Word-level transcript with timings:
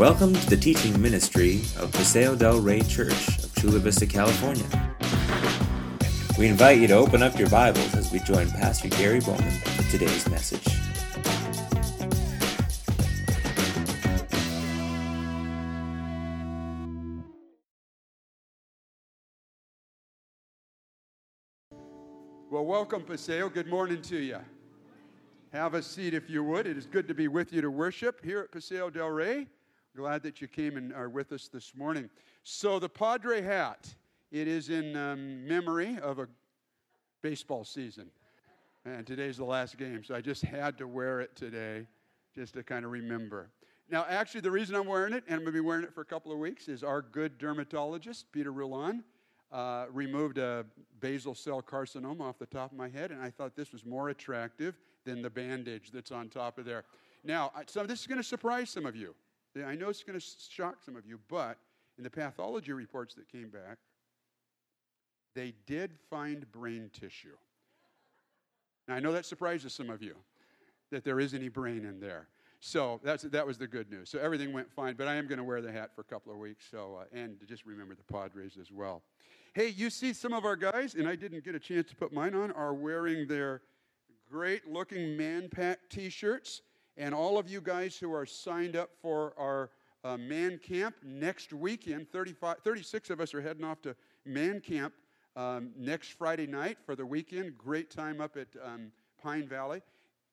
Welcome 0.00 0.32
to 0.32 0.48
the 0.48 0.56
teaching 0.56 0.98
ministry 1.02 1.60
of 1.78 1.92
Paseo 1.92 2.34
del 2.34 2.62
Rey 2.62 2.80
Church 2.80 3.44
of 3.44 3.54
Chula 3.54 3.80
Vista, 3.80 4.06
California. 4.06 4.64
We 6.38 6.46
invite 6.46 6.78
you 6.78 6.88
to 6.88 6.94
open 6.94 7.22
up 7.22 7.38
your 7.38 7.50
Bibles 7.50 7.94
as 7.94 8.10
we 8.10 8.18
join 8.20 8.50
Pastor 8.50 8.88
Gary 8.88 9.20
Bowman 9.20 9.50
for 9.50 9.82
today's 9.90 10.26
message. 10.30 10.66
Well, 22.50 22.64
welcome, 22.64 23.02
Paseo. 23.02 23.50
Good 23.50 23.66
morning 23.66 24.00
to 24.00 24.16
you. 24.16 24.38
Have 25.52 25.74
a 25.74 25.82
seat 25.82 26.14
if 26.14 26.30
you 26.30 26.42
would. 26.42 26.66
It 26.66 26.78
is 26.78 26.86
good 26.86 27.06
to 27.06 27.12
be 27.12 27.28
with 27.28 27.52
you 27.52 27.60
to 27.60 27.70
worship 27.70 28.24
here 28.24 28.40
at 28.40 28.50
Paseo 28.50 28.88
del 28.88 29.10
Rey. 29.10 29.46
Glad 29.96 30.22
that 30.22 30.40
you 30.40 30.46
came 30.46 30.76
and 30.76 30.92
are 30.92 31.08
with 31.08 31.32
us 31.32 31.48
this 31.48 31.74
morning. 31.74 32.08
So, 32.44 32.78
the 32.78 32.88
Padre 32.88 33.42
hat, 33.42 33.92
it 34.30 34.46
is 34.46 34.70
in 34.70 34.96
um, 34.96 35.46
memory 35.46 35.98
of 36.00 36.20
a 36.20 36.28
baseball 37.22 37.64
season. 37.64 38.06
And 38.84 39.04
today's 39.04 39.36
the 39.36 39.44
last 39.44 39.76
game, 39.76 40.04
so 40.04 40.14
I 40.14 40.20
just 40.20 40.42
had 40.42 40.78
to 40.78 40.86
wear 40.86 41.20
it 41.20 41.34
today 41.34 41.86
just 42.34 42.54
to 42.54 42.62
kind 42.62 42.84
of 42.84 42.92
remember. 42.92 43.50
Now, 43.90 44.06
actually, 44.08 44.42
the 44.42 44.50
reason 44.50 44.76
I'm 44.76 44.86
wearing 44.86 45.12
it, 45.12 45.24
and 45.26 45.34
I'm 45.34 45.40
going 45.40 45.52
to 45.52 45.52
be 45.52 45.60
wearing 45.60 45.84
it 45.84 45.92
for 45.92 46.02
a 46.02 46.06
couple 46.06 46.30
of 46.30 46.38
weeks, 46.38 46.68
is 46.68 46.84
our 46.84 47.02
good 47.02 47.36
dermatologist, 47.38 48.30
Peter 48.30 48.52
Roulan, 48.52 49.02
uh, 49.50 49.86
removed 49.92 50.38
a 50.38 50.64
basal 51.00 51.34
cell 51.34 51.60
carcinoma 51.60 52.20
off 52.20 52.38
the 52.38 52.46
top 52.46 52.70
of 52.70 52.78
my 52.78 52.88
head, 52.88 53.10
and 53.10 53.20
I 53.20 53.30
thought 53.30 53.56
this 53.56 53.72
was 53.72 53.84
more 53.84 54.10
attractive 54.10 54.78
than 55.04 55.20
the 55.20 55.30
bandage 55.30 55.90
that's 55.92 56.12
on 56.12 56.28
top 56.28 56.58
of 56.58 56.64
there. 56.64 56.84
Now, 57.24 57.50
so 57.66 57.84
this 57.84 58.00
is 58.00 58.06
going 58.06 58.20
to 58.20 58.26
surprise 58.26 58.70
some 58.70 58.86
of 58.86 58.94
you. 58.94 59.16
I 59.56 59.74
know 59.74 59.88
it's 59.88 60.02
going 60.02 60.18
to 60.18 60.26
shock 60.50 60.76
some 60.84 60.96
of 60.96 61.06
you, 61.06 61.18
but 61.28 61.58
in 61.98 62.04
the 62.04 62.10
pathology 62.10 62.72
reports 62.72 63.14
that 63.16 63.28
came 63.30 63.48
back, 63.48 63.78
they 65.34 65.54
did 65.66 65.92
find 66.08 66.50
brain 66.52 66.90
tissue. 66.92 67.36
Now, 68.88 68.94
I 68.94 69.00
know 69.00 69.12
that 69.12 69.26
surprises 69.26 69.72
some 69.72 69.90
of 69.90 70.02
you 70.02 70.16
that 70.90 71.04
there 71.04 71.20
is 71.20 71.34
any 71.34 71.48
brain 71.48 71.84
in 71.84 72.00
there. 72.00 72.26
So 72.60 73.00
that's, 73.02 73.22
that 73.22 73.46
was 73.46 73.56
the 73.56 73.66
good 73.66 73.90
news. 73.90 74.10
So 74.10 74.18
everything 74.18 74.52
went 74.52 74.70
fine, 74.70 74.94
but 74.94 75.08
I 75.08 75.14
am 75.14 75.26
going 75.26 75.38
to 75.38 75.44
wear 75.44 75.62
the 75.62 75.72
hat 75.72 75.94
for 75.94 76.02
a 76.02 76.04
couple 76.04 76.32
of 76.32 76.38
weeks. 76.38 76.66
So 76.70 76.98
uh, 77.00 77.16
and 77.16 77.36
just 77.46 77.64
remember 77.64 77.94
the 77.94 78.12
Padres 78.12 78.58
as 78.60 78.70
well. 78.70 79.02
Hey, 79.54 79.68
you 79.68 79.90
see 79.90 80.12
some 80.12 80.32
of 80.32 80.44
our 80.44 80.56
guys, 80.56 80.94
and 80.94 81.08
I 81.08 81.16
didn't 81.16 81.44
get 81.44 81.54
a 81.54 81.58
chance 81.58 81.88
to 81.88 81.96
put 81.96 82.12
mine 82.12 82.34
on, 82.34 82.52
are 82.52 82.74
wearing 82.74 83.26
their 83.26 83.62
great 84.30 84.68
looking 84.68 85.16
man 85.16 85.48
pack 85.48 85.78
t 85.88 86.08
shirts. 86.08 86.62
And 86.96 87.14
all 87.14 87.38
of 87.38 87.48
you 87.48 87.60
guys 87.60 87.96
who 87.96 88.12
are 88.12 88.26
signed 88.26 88.76
up 88.76 88.90
for 89.00 89.32
our 89.38 89.70
uh, 90.04 90.16
man 90.16 90.58
camp 90.58 90.96
next 91.02 91.52
weekend, 91.52 92.10
35, 92.10 92.58
36 92.64 93.10
of 93.10 93.20
us 93.20 93.34
are 93.34 93.40
heading 93.40 93.64
off 93.64 93.80
to 93.82 93.94
man 94.24 94.60
camp 94.60 94.94
um, 95.36 95.70
next 95.76 96.12
Friday 96.12 96.46
night 96.46 96.78
for 96.84 96.94
the 96.96 97.06
weekend. 97.06 97.56
Great 97.56 97.90
time 97.90 98.20
up 98.20 98.36
at 98.36 98.48
um, 98.64 98.92
Pine 99.22 99.46
Valley. 99.48 99.82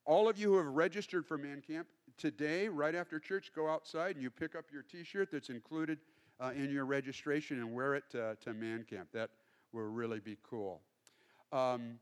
All 0.06 0.30
of 0.30 0.38
you 0.38 0.52
who 0.52 0.58
have 0.58 0.68
registered 0.68 1.26
for 1.26 1.38
man 1.38 1.62
camp, 1.66 1.88
today, 2.18 2.68
right 2.68 2.96
after 2.96 3.20
church, 3.20 3.52
go 3.54 3.70
outside 3.70 4.16
and 4.16 4.24
you 4.24 4.30
pick 4.30 4.56
up 4.56 4.66
your 4.72 4.82
t 4.82 5.04
shirt 5.04 5.30
that's 5.32 5.50
included 5.50 6.00
uh, 6.40 6.52
in 6.56 6.72
your 6.72 6.86
registration 6.86 7.60
and 7.60 7.74
wear 7.74 7.96
it 7.96 8.04
to 8.12 8.54
man 8.54 8.86
camp. 8.90 9.10
That 9.14 9.30
will 9.72 9.84
really 9.84 10.20
be 10.20 10.38
cool. 10.44 10.82
Um, 11.52 12.00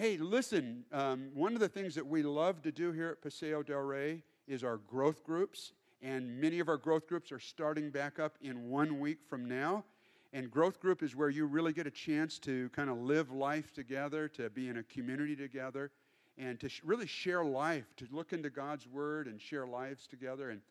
hey, 0.00 0.16
listen, 0.16 0.82
um, 0.92 1.28
one 1.34 1.52
of 1.52 1.60
the 1.60 1.68
things 1.68 1.94
that 1.94 2.06
we 2.06 2.22
love 2.22 2.62
to 2.62 2.72
do 2.72 2.90
here 2.90 3.10
at 3.10 3.20
Paseo 3.20 3.62
del 3.62 3.80
Rey 3.80 4.22
is 4.48 4.64
our 4.64 4.78
growth 4.78 5.22
groups. 5.22 5.72
And 6.00 6.40
many 6.40 6.58
of 6.58 6.70
our 6.70 6.78
growth 6.78 7.06
groups 7.06 7.30
are 7.32 7.38
starting 7.38 7.90
back 7.90 8.18
up 8.18 8.38
in 8.40 8.70
one 8.70 8.98
week 8.98 9.18
from 9.28 9.46
now. 9.46 9.84
And 10.32 10.50
growth 10.50 10.80
group 10.80 11.02
is 11.02 11.14
where 11.14 11.28
you 11.28 11.44
really 11.44 11.74
get 11.74 11.86
a 11.86 11.90
chance 11.90 12.38
to 12.38 12.70
kind 12.70 12.88
of 12.88 12.96
live 12.96 13.30
life 13.30 13.74
together, 13.74 14.26
to 14.28 14.48
be 14.48 14.70
in 14.70 14.78
a 14.78 14.82
community 14.84 15.36
together 15.36 15.90
and 16.38 16.58
to 16.60 16.70
sh- 16.70 16.80
really 16.82 17.06
share 17.06 17.44
life, 17.44 17.84
to 17.98 18.06
look 18.10 18.32
into 18.32 18.48
God's 18.48 18.86
Word 18.86 19.26
and 19.26 19.38
share 19.38 19.66
lives 19.66 20.06
together. 20.06 20.48
And 20.48 20.62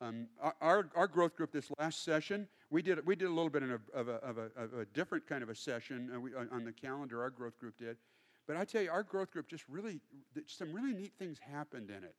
um, 0.00 0.26
our, 0.60 0.88
our 0.96 1.06
growth 1.06 1.36
group 1.36 1.52
this 1.52 1.70
last 1.78 2.04
session, 2.04 2.48
we 2.68 2.82
did, 2.82 3.06
we 3.06 3.14
did 3.14 3.26
a 3.28 3.32
little 3.32 3.48
bit 3.48 3.62
of 3.62 3.70
a, 3.70 3.80
of 3.94 4.08
a, 4.08 4.14
of 4.14 4.38
a, 4.38 4.50
of 4.56 4.74
a 4.74 4.86
different 4.86 5.28
kind 5.28 5.44
of 5.44 5.50
a 5.50 5.54
session 5.54 6.10
uh, 6.36 6.52
on 6.52 6.64
the 6.64 6.72
calendar, 6.72 7.22
our 7.22 7.30
growth 7.30 7.60
group 7.60 7.78
did. 7.78 7.96
But 8.46 8.56
I 8.56 8.64
tell 8.64 8.82
you, 8.82 8.90
our 8.90 9.02
growth 9.02 9.30
group 9.30 9.48
just 9.48 9.64
really, 9.68 10.00
some 10.46 10.72
really 10.72 10.92
neat 10.92 11.12
things 11.18 11.38
happened 11.38 11.90
in 11.90 12.02
it. 12.04 12.14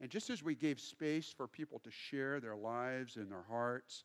And 0.00 0.10
just 0.10 0.30
as 0.30 0.42
we 0.42 0.54
gave 0.54 0.80
space 0.80 1.32
for 1.36 1.46
people 1.46 1.80
to 1.80 1.90
share 1.90 2.40
their 2.40 2.56
lives 2.56 3.16
and 3.16 3.30
their 3.30 3.44
hearts, 3.48 4.04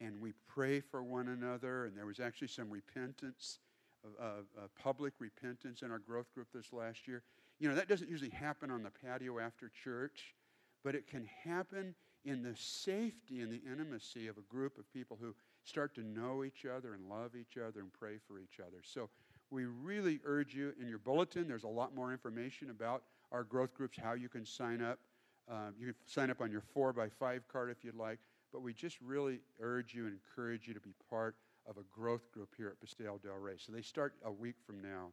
and 0.00 0.20
we 0.20 0.32
pray 0.48 0.80
for 0.80 1.02
one 1.02 1.28
another, 1.28 1.86
and 1.86 1.96
there 1.96 2.06
was 2.06 2.20
actually 2.20 2.48
some 2.48 2.70
repentance, 2.70 3.58
uh, 4.04 4.24
uh, 4.26 4.62
public 4.80 5.14
repentance 5.18 5.82
in 5.82 5.90
our 5.90 5.98
growth 5.98 6.32
group 6.34 6.48
this 6.52 6.72
last 6.72 7.06
year. 7.06 7.22
You 7.60 7.68
know, 7.68 7.74
that 7.74 7.88
doesn't 7.88 8.10
usually 8.10 8.30
happen 8.30 8.70
on 8.70 8.82
the 8.82 8.90
patio 8.90 9.38
after 9.38 9.70
church, 9.82 10.34
but 10.82 10.94
it 10.94 11.06
can 11.06 11.28
happen 11.44 11.94
in 12.24 12.42
the 12.42 12.54
safety 12.56 13.40
and 13.40 13.52
the 13.52 13.60
intimacy 13.70 14.28
of 14.28 14.38
a 14.38 14.42
group 14.42 14.78
of 14.78 14.90
people 14.92 15.18
who 15.20 15.34
start 15.64 15.94
to 15.94 16.02
know 16.02 16.44
each 16.44 16.66
other 16.66 16.94
and 16.94 17.08
love 17.08 17.32
each 17.36 17.56
other 17.56 17.80
and 17.80 17.92
pray 17.92 18.16
for 18.26 18.38
each 18.38 18.60
other. 18.60 18.78
So 18.82 19.08
we 19.50 19.64
really 19.64 20.20
urge 20.24 20.54
you 20.54 20.72
in 20.80 20.88
your 20.88 20.98
bulletin, 20.98 21.46
there's 21.48 21.64
a 21.64 21.68
lot 21.68 21.94
more 21.94 22.12
information 22.12 22.70
about 22.70 23.02
our 23.32 23.44
growth 23.44 23.74
groups, 23.74 23.98
how 24.00 24.12
you 24.14 24.28
can 24.28 24.44
sign 24.44 24.82
up. 24.82 24.98
Uh, 25.50 25.70
you 25.78 25.86
can 25.86 25.94
sign 26.06 26.30
up 26.30 26.40
on 26.40 26.50
your 26.50 26.62
4 26.72 26.92
by 26.92 27.08
5 27.08 27.48
card 27.48 27.70
if 27.70 27.84
you'd 27.84 27.94
like, 27.94 28.18
but 28.52 28.62
we 28.62 28.72
just 28.72 28.98
really 29.00 29.40
urge 29.60 29.94
you 29.94 30.06
and 30.06 30.14
encourage 30.14 30.66
you 30.66 30.74
to 30.74 30.80
be 30.80 30.94
part 31.10 31.36
of 31.66 31.76
a 31.76 31.82
growth 31.92 32.30
group 32.32 32.54
here 32.56 32.68
at 32.68 32.80
Paseo 32.80 33.18
del 33.22 33.36
Rey. 33.36 33.54
So 33.58 33.72
they 33.72 33.82
start 33.82 34.14
a 34.24 34.32
week 34.32 34.56
from 34.66 34.80
now. 34.80 35.08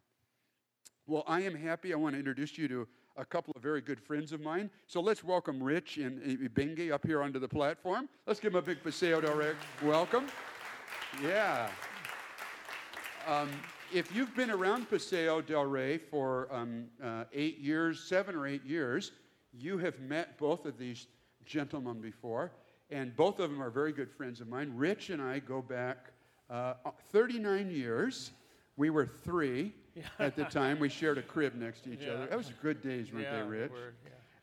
Well, 1.08 1.24
I 1.28 1.42
am 1.42 1.56
happy. 1.56 1.94
I 1.94 1.98
want 1.98 2.14
to 2.14 2.20
introduce 2.20 2.58
you 2.58 2.68
to 2.68 2.88
a 3.18 3.26
couple 3.26 3.54
of 3.56 3.62
very 3.62 3.82
good 3.82 4.00
friends 4.00 4.32
of 4.32 4.42
mine. 4.42 4.70
So 4.88 5.02
let's 5.02 5.24
welcome 5.24 5.62
Rich 5.62 5.98
and 5.98 6.22
Mbenge 6.22 6.92
up 6.92 7.06
here 7.06 7.22
onto 7.22 7.40
the 7.40 7.48
platform. 7.48 8.08
Let's 8.26 8.40
give 8.40 8.54
them 8.54 8.60
a 8.60 8.66
big 8.66 8.84
Paseo 8.84 9.20
del 9.20 9.36
Rey 9.36 9.54
welcome. 9.84 10.28
Yeah. 11.22 11.70
Um, 13.28 13.50
if 13.94 14.16
you've 14.16 14.36
been 14.36 14.52
around 14.52 14.90
Paseo 14.90 15.42
del 15.42 15.66
Rey 15.66 15.98
for 15.98 16.48
um, 16.52 16.86
uh, 17.04 17.26
eight 17.34 17.60
years, 17.60 18.00
seven 18.00 18.36
or 18.36 18.48
eight 18.48 18.66
years, 18.66 19.12
you 19.54 19.78
have 19.78 20.00
met 20.00 20.38
both 20.38 20.66
of 20.66 20.78
these 20.78 21.08
gentlemen 21.46 22.00
before, 22.00 22.52
and 22.90 23.16
both 23.16 23.40
of 23.40 23.50
them 23.50 23.62
are 23.62 23.70
very 23.70 23.92
good 23.92 24.10
friends 24.10 24.40
of 24.40 24.48
mine. 24.48 24.72
Rich 24.76 25.10
and 25.10 25.22
I 25.22 25.40
go 25.40 25.62
back 25.62 26.12
uh, 26.50 26.74
39 27.12 27.70
years. 27.72 28.32
We 28.78 28.90
were 28.90 29.06
three 29.06 29.74
at 30.20 30.36
the 30.36 30.46
time. 30.46 30.80
We 30.80 30.90
shared 30.90 31.18
a 31.18 31.22
crib 31.22 31.56
next 31.56 31.84
to 31.84 31.94
each 31.94 32.04
yeah. 32.04 32.14
other. 32.14 32.28
That 32.28 32.38
was 32.38 32.52
good 32.62 32.82
days, 32.82 33.12
weren't 33.12 33.26
yeah, 33.26 33.44
they, 33.44 33.48
Rich? 33.48 33.72
Were, 33.72 33.94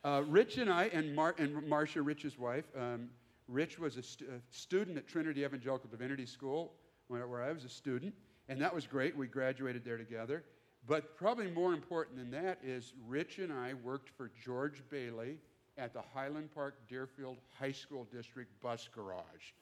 uh, 0.05 0.23
Rich 0.23 0.59
and 0.59 0.71
I, 0.71 0.85
and, 0.87 1.15
Mar- 1.15 1.35
and 1.39 1.67
Marcia, 1.67 2.03
Rich's 2.03 2.39
wife, 2.39 2.65
um, 2.77 3.09
Rich 3.49 3.79
was 3.79 3.97
a, 3.97 4.03
st- 4.03 4.29
a, 4.31 4.41
student 4.55 4.99
at 4.99 5.09
Trinity 5.09 5.45
Evangelical 5.45 5.89
Divinity 5.91 6.27
School 6.27 6.75
where 7.09 7.43
I 7.43 7.53
was 7.53 7.65
a 7.65 7.71
student, 7.71 8.15
and 8.49 8.61
that 8.61 8.75
was 8.75 8.87
great. 8.87 9.17
We 9.17 9.27
graduated 9.27 9.85
there 9.85 9.99
together. 9.99 10.45
But 10.87 11.17
probably 11.17 11.51
more 11.51 11.75
important 11.75 12.17
than 12.17 12.31
that 12.31 12.59
is 12.65 12.95
Rich 13.07 13.39
and 13.39 13.53
I 13.53 13.75
worked 13.75 14.09
for 14.09 14.31
George 14.43 14.83
Bailey 14.91 15.39
at 15.77 15.93
the 15.93 16.03
Highland 16.15 16.55
Park 16.55 16.75
Deerfield 16.89 17.37
High 17.59 17.73
School 17.73 18.07
District 18.11 18.51
bus 18.63 18.89
garage. 18.95 19.53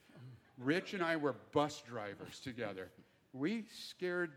Rich 0.57 0.93
and 0.93 1.03
I 1.03 1.15
were 1.17 1.35
bus 1.51 1.83
drivers 1.87 2.39
together. 2.39 2.89
We 3.33 3.65
scared 3.71 4.31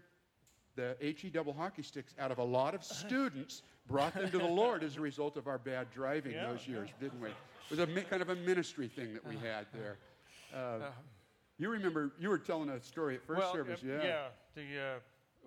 the 0.77 0.97
HE 1.01 1.31
double 1.31 1.53
hockey 1.53 1.83
sticks 1.83 2.15
out 2.19 2.31
of 2.31 2.39
a 2.39 2.45
lot 2.45 2.75
of 2.75 2.85
students, 2.85 3.63
brought 3.89 4.15
them 4.15 4.31
to 4.31 4.39
the 4.39 4.47
Lord 4.47 4.83
as 4.83 4.97
a 4.97 5.01
result 5.01 5.37
of 5.37 5.47
our 5.47 5.59
bad 5.59 5.89
driving 5.93 6.33
yeah, 6.33 6.49
those 6.49 6.67
years, 6.67 6.89
yeah. 6.89 7.09
didn't 7.09 7.21
we? 7.21 7.29
It 7.29 7.71
was 7.71 7.79
a 7.79 7.87
kind 7.87 8.23
of 8.23 8.31
a 8.31 8.37
ministry 8.37 8.89
thing 8.89 9.15
that 9.15 9.27
we 9.27 9.37
had 9.37 9.67
there. 9.73 9.97
Uh, 10.55 10.57
uh, 10.57 10.91
you 11.61 11.71
remember 11.71 12.13
you 12.19 12.29
were 12.29 12.39
telling 12.39 12.71
a 12.71 12.81
story 12.81 13.17
at 13.17 13.27
first 13.27 13.41
well, 13.41 13.53
service, 13.53 13.81
uh, 13.85 13.89
yeah? 13.89 14.03
Yeah, 14.03 14.27
the, 14.55 14.63
uh, 14.63 14.99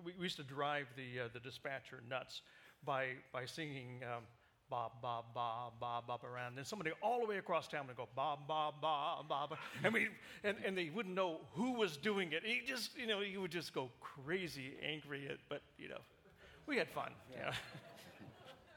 we, 0.03 0.13
we, 0.17 0.23
used 0.23 0.37
to 0.37 0.43
drive 0.43 0.87
the 0.95 1.25
uh, 1.25 1.27
the 1.33 1.39
dispatcher 1.39 2.01
nuts 2.09 2.41
by 2.85 3.07
by 3.31 3.45
singing. 3.45 4.01
Um, 4.03 4.23
Bob, 4.69 4.93
Bob, 5.03 5.25
Bob, 5.35 5.73
Bob, 5.79 6.07
Bob 6.07 6.21
around. 6.23 6.47
And 6.47 6.57
then 6.57 6.65
somebody 6.65 6.91
all 6.99 7.19
the 7.19 7.27
way 7.27 7.37
across 7.37 7.67
town 7.67 7.85
would 7.85 7.97
go, 7.97 8.07
Bob, 8.15 8.47
Bob, 8.47 8.81
Bob, 8.81 9.27
Bob. 9.27 9.55
And, 9.83 9.93
we, 9.93 10.07
and, 10.43 10.57
and 10.65 10.75
they 10.75 10.89
wouldn't 10.89 11.13
know 11.13 11.41
who 11.51 11.73
was 11.73 11.95
doing 11.95 12.31
it. 12.31 12.41
He 12.43 12.61
just, 12.65 12.97
you 12.97 13.05
know, 13.05 13.19
he 13.21 13.37
would 13.37 13.51
just 13.51 13.71
go 13.71 13.91
crazy, 13.99 14.73
angry 14.81 15.27
at, 15.29 15.37
but, 15.47 15.61
you 15.77 15.89
know, 15.89 15.99
we 16.65 16.77
had 16.77 16.89
fun. 16.89 17.11
Yeah. 17.31 17.53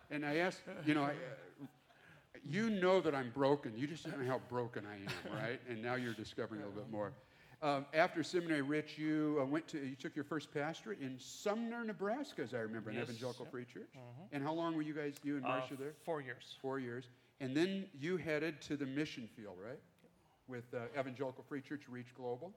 And 0.09 0.25
I 0.25 0.37
asked, 0.37 0.61
you 0.85 0.95
know, 0.95 1.03
I, 1.03 1.15
you 2.49 2.71
know 2.71 3.01
that 3.01 3.13
I'm 3.13 3.31
broken. 3.31 3.73
You 3.77 3.89
just 3.89 4.09
don't 4.09 4.23
know 4.23 4.31
how 4.31 4.41
broken 4.49 4.85
I 4.87 4.95
am, 4.97 5.37
right? 5.37 5.61
And 5.69 5.83
now 5.83 5.97
you're 5.97 6.15
discovering 6.15 6.63
a 6.63 6.67
little 6.67 6.81
bit 6.81 6.91
more. 6.93 7.13
Um, 7.67 7.87
after 7.95 8.23
seminary, 8.23 8.63
Rich, 8.63 8.97
you 8.97 9.41
uh, 9.43 9.45
went 9.45 9.67
to 9.69 9.79
you 9.79 9.97
took 9.97 10.15
your 10.15 10.25
first 10.25 10.55
pastorate 10.55 11.01
in 11.01 11.19
Sumner, 11.19 11.83
Nebraska, 11.85 12.43
as 12.43 12.55
I 12.55 12.59
remember, 12.59 12.91
an 12.91 12.97
yes, 12.97 13.05
evangelical 13.09 13.45
free 13.47 13.65
church. 13.65 13.91
Mm-hmm. 13.97 14.35
And 14.35 14.45
how 14.45 14.53
long 14.53 14.77
were 14.77 14.83
you 14.83 14.95
guys, 14.95 15.15
you 15.25 15.37
and 15.37 15.45
uh, 15.45 15.63
there? 15.77 15.95
Four 16.05 16.21
years. 16.21 16.57
Four 16.63 16.79
years. 16.79 17.09
And 17.41 17.57
then 17.57 17.87
you 17.99 18.19
headed 18.19 18.61
to 18.63 18.77
the 18.77 18.87
mission 18.87 19.29
field, 19.37 19.57
right? 19.63 19.81
with 20.49 20.65
uh, 20.75 20.99
Evangelical 20.99 21.45
Free 21.49 21.61
Church 21.61 21.83
Reach 21.89 22.15
Global. 22.15 22.53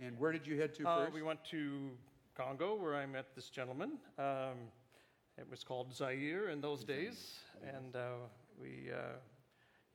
And 0.00 0.18
where 0.18 0.32
did 0.32 0.46
you 0.46 0.58
head 0.58 0.74
to 0.76 0.88
Uh, 0.88 1.04
first? 1.04 1.12
we 1.12 1.22
went 1.22 1.44
to 1.46 1.90
Congo 2.34 2.74
where 2.74 2.96
I 2.96 3.06
met 3.06 3.34
this 3.34 3.50
gentleman. 3.50 3.98
Um, 4.18 4.70
it 5.36 5.48
was 5.50 5.62
called 5.64 5.92
Zaire 5.92 6.48
in 6.48 6.60
those 6.60 6.84
days. 6.84 7.40
And 7.62 7.94
uh, 7.94 8.14
we 8.60 8.90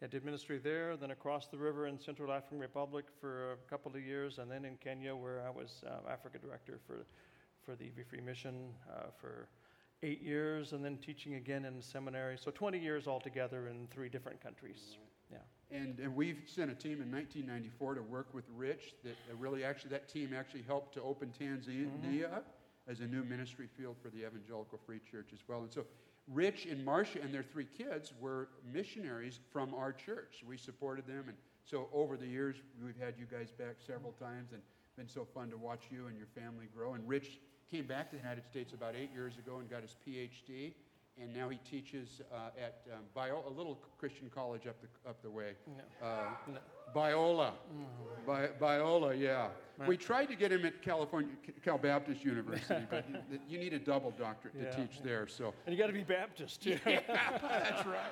yeah, 0.01 0.07
did 0.07 0.23
ministry 0.23 0.57
there, 0.57 0.95
then 0.95 1.11
across 1.11 1.47
the 1.47 1.57
river 1.57 1.87
in 1.87 1.99
Central 1.99 2.31
African 2.31 2.59
Republic 2.59 3.05
for 3.19 3.53
a 3.53 3.69
couple 3.69 3.93
of 3.93 4.01
years, 4.01 4.37
and 4.37 4.49
then 4.49 4.63
in 4.63 4.77
Kenya 4.77 5.13
where 5.13 5.41
I 5.45 5.49
was 5.49 5.83
uh, 5.85 6.09
Africa 6.09 6.37
director 6.37 6.79
for, 6.87 7.05
for 7.65 7.75
the 7.75 7.85
EV 7.85 8.07
Free 8.09 8.21
Mission 8.21 8.69
uh, 8.89 9.07
for 9.19 9.49
eight 10.01 10.21
years, 10.21 10.71
and 10.71 10.83
then 10.83 10.97
teaching 10.97 11.35
again 11.35 11.65
in 11.65 11.81
seminary. 11.81 12.37
So 12.37 12.51
20 12.51 12.79
years 12.79 13.07
altogether 13.07 13.67
in 13.67 13.87
three 13.91 14.07
different 14.07 14.41
countries. 14.41 14.97
Yeah. 15.29 15.37
And, 15.71 15.99
and 15.99 16.15
we've 16.15 16.43
sent 16.47 16.71
a 16.71 16.75
team 16.75 17.01
in 17.01 17.11
1994 17.11 17.95
to 17.95 18.01
work 18.01 18.33
with 18.33 18.45
Rich. 18.55 18.95
That 19.03 19.15
really, 19.37 19.63
actually, 19.63 19.91
that 19.91 20.07
team 20.07 20.33
actually 20.33 20.63
helped 20.63 20.93
to 20.95 21.01
open 21.01 21.33
Tanzania 21.37 22.33
up 22.33 22.55
as 22.87 23.01
a 23.01 23.05
new 23.05 23.23
ministry 23.23 23.67
field 23.77 23.97
for 24.01 24.09
the 24.09 24.25
Evangelical 24.25 24.79
Free 24.85 24.99
Church 25.11 25.29
as 25.33 25.39
well. 25.47 25.59
And 25.59 25.71
so, 25.71 25.85
Rich 26.31 26.65
and 26.65 26.83
Marcia 26.85 27.21
and 27.21 27.33
their 27.33 27.43
three 27.43 27.67
kids 27.77 28.13
were 28.19 28.49
missionaries 28.71 29.39
from 29.51 29.73
our 29.73 29.91
church. 29.91 30.43
We 30.47 30.57
supported 30.57 31.07
them, 31.07 31.25
and 31.27 31.37
so 31.65 31.87
over 31.91 32.17
the 32.17 32.27
years, 32.27 32.55
we've 32.83 32.99
had 32.99 33.15
you 33.17 33.25
guys 33.25 33.51
back 33.51 33.75
several 33.85 34.11
times, 34.13 34.51
and 34.53 34.61
been 34.95 35.07
so 35.07 35.25
fun 35.33 35.49
to 35.49 35.57
watch 35.57 35.85
you 35.89 36.07
and 36.07 36.17
your 36.17 36.27
family 36.35 36.67
grow. 36.75 36.93
And 36.93 37.07
Rich 37.07 37.39
came 37.71 37.85
back 37.85 38.09
to 38.09 38.17
the 38.17 38.21
United 38.21 38.45
States 38.45 38.73
about 38.73 38.95
eight 38.95 39.11
years 39.13 39.37
ago 39.37 39.57
and 39.59 39.69
got 39.69 39.81
his 39.81 39.95
PhD. 40.05 40.73
And 41.21 41.33
now 41.33 41.49
he 41.49 41.57
teaches 41.69 42.21
uh, 42.33 42.49
at 42.61 42.81
um, 42.93 43.03
Bio, 43.13 43.43
a 43.47 43.49
little 43.49 43.79
Christian 43.97 44.29
college 44.33 44.67
up 44.67 44.75
the, 44.81 45.09
up 45.09 45.21
the 45.21 45.29
way. 45.29 45.53
Uh, 46.01 46.05
No. 46.47 46.59
Biola. 46.95 47.51
Bi- 48.25 48.49
Biola, 48.59 49.19
yeah. 49.19 49.49
We 49.87 49.95
tried 49.95 50.25
to 50.25 50.35
get 50.35 50.51
him 50.51 50.65
at 50.65 50.81
California, 50.81 51.31
Cal 51.63 51.77
Baptist 51.77 52.25
University, 52.25 52.85
but 52.89 53.05
you- 53.31 53.39
you 53.47 53.57
need 53.57 53.73
a 53.73 53.79
double 53.79 54.11
doctorate 54.11 54.55
to 54.55 54.63
Yeah. 54.63 54.71
teach 54.71 55.01
there. 55.01 55.25
So 55.27 55.53
And 55.65 55.73
you 55.75 55.79
got 55.81 55.87
to 55.87 55.93
be 55.93 56.03
Baptist, 56.03 56.61
too. 56.61 56.77
that's 56.85 57.85
right. 57.85 58.11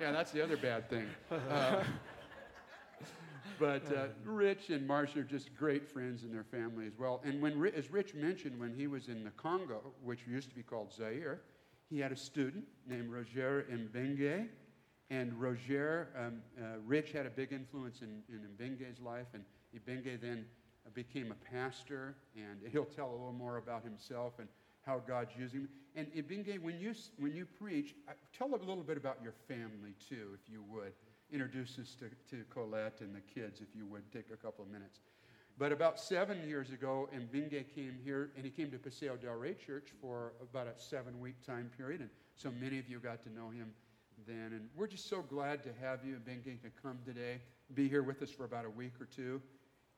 Yeah, 0.00 0.12
that's 0.12 0.30
the 0.32 0.42
other 0.42 0.56
bad 0.56 0.88
thing. 0.88 1.06
Uh, 1.50 1.82
but 3.58 3.84
uh, 3.96 4.06
Rich 4.24 4.70
and 4.70 4.84
Marcia 4.84 5.20
are 5.20 5.22
just 5.22 5.54
great 5.54 5.88
friends 5.88 6.24
and 6.24 6.34
their 6.34 6.42
family 6.42 6.86
as 6.86 6.98
well. 6.98 7.20
And 7.24 7.40
when, 7.40 7.64
as 7.76 7.88
Rich 7.90 8.14
mentioned, 8.14 8.58
when 8.58 8.74
he 8.74 8.88
was 8.88 9.06
in 9.08 9.22
the 9.22 9.30
Congo, 9.30 9.92
which 10.02 10.26
used 10.26 10.48
to 10.48 10.56
be 10.56 10.62
called 10.64 10.92
Zaire, 10.92 11.40
he 11.88 12.00
had 12.00 12.10
a 12.10 12.16
student 12.16 12.64
named 12.88 13.12
Roger 13.12 13.64
Mbenge. 13.70 14.48
And 15.10 15.34
Roger, 15.34 16.08
um, 16.18 16.42
uh, 16.58 16.78
Rich 16.84 17.12
had 17.12 17.26
a 17.26 17.30
big 17.30 17.52
influence 17.52 18.00
in, 18.00 18.22
in 18.28 18.40
Mbenge's 18.56 19.00
life, 19.00 19.26
and 19.34 19.44
Mbenge 19.74 20.20
then 20.20 20.46
became 20.94 21.32
a 21.32 21.54
pastor, 21.54 22.16
and 22.36 22.60
he'll 22.72 22.84
tell 22.84 23.10
a 23.10 23.12
little 23.12 23.32
more 23.32 23.56
about 23.56 23.84
himself 23.84 24.34
and 24.38 24.48
how 24.86 25.02
God's 25.06 25.32
using 25.38 25.62
him. 25.62 25.68
And 25.96 26.06
Mbenge, 26.14 26.60
when 26.60 26.78
you, 26.78 26.94
when 27.18 27.34
you 27.34 27.46
preach, 27.46 27.94
uh, 28.08 28.12
tell 28.36 28.48
a 28.48 28.56
little 28.56 28.82
bit 28.82 28.96
about 28.96 29.18
your 29.22 29.34
family 29.46 29.94
too, 30.08 30.30
if 30.34 30.50
you 30.50 30.62
would. 30.70 30.92
Introduce 31.32 31.78
us 31.78 31.96
to, 31.96 32.10
to 32.30 32.44
Colette 32.50 33.00
and 33.00 33.14
the 33.14 33.20
kids, 33.20 33.60
if 33.60 33.68
you 33.74 33.86
would. 33.86 34.02
Take 34.12 34.26
a 34.32 34.36
couple 34.36 34.64
of 34.64 34.70
minutes. 34.70 35.00
But 35.56 35.70
about 35.70 36.00
seven 36.00 36.46
years 36.48 36.70
ago, 36.70 37.08
Mbenge 37.14 37.64
came 37.74 37.96
here, 38.02 38.30
and 38.36 38.44
he 38.44 38.50
came 38.50 38.70
to 38.72 38.78
Paseo 38.78 39.16
del 39.16 39.34
Rey 39.34 39.54
Church 39.54 39.90
for 40.00 40.32
about 40.42 40.66
a 40.66 40.72
seven 40.76 41.20
week 41.20 41.36
time 41.46 41.70
period. 41.76 42.00
And 42.00 42.10
so 42.34 42.50
many 42.60 42.78
of 42.78 42.88
you 42.88 42.98
got 42.98 43.22
to 43.22 43.32
know 43.32 43.50
him 43.50 43.72
then. 44.26 44.52
And 44.52 44.68
we're 44.76 44.86
just 44.86 45.08
so 45.08 45.22
glad 45.22 45.62
to 45.64 45.70
have 45.80 46.04
you, 46.04 46.16
Mbenge, 46.26 46.62
to 46.62 46.70
come 46.82 46.98
today, 47.04 47.40
be 47.74 47.88
here 47.88 48.02
with 48.02 48.22
us 48.22 48.30
for 48.30 48.44
about 48.44 48.64
a 48.64 48.70
week 48.70 48.92
or 49.00 49.06
two, 49.06 49.40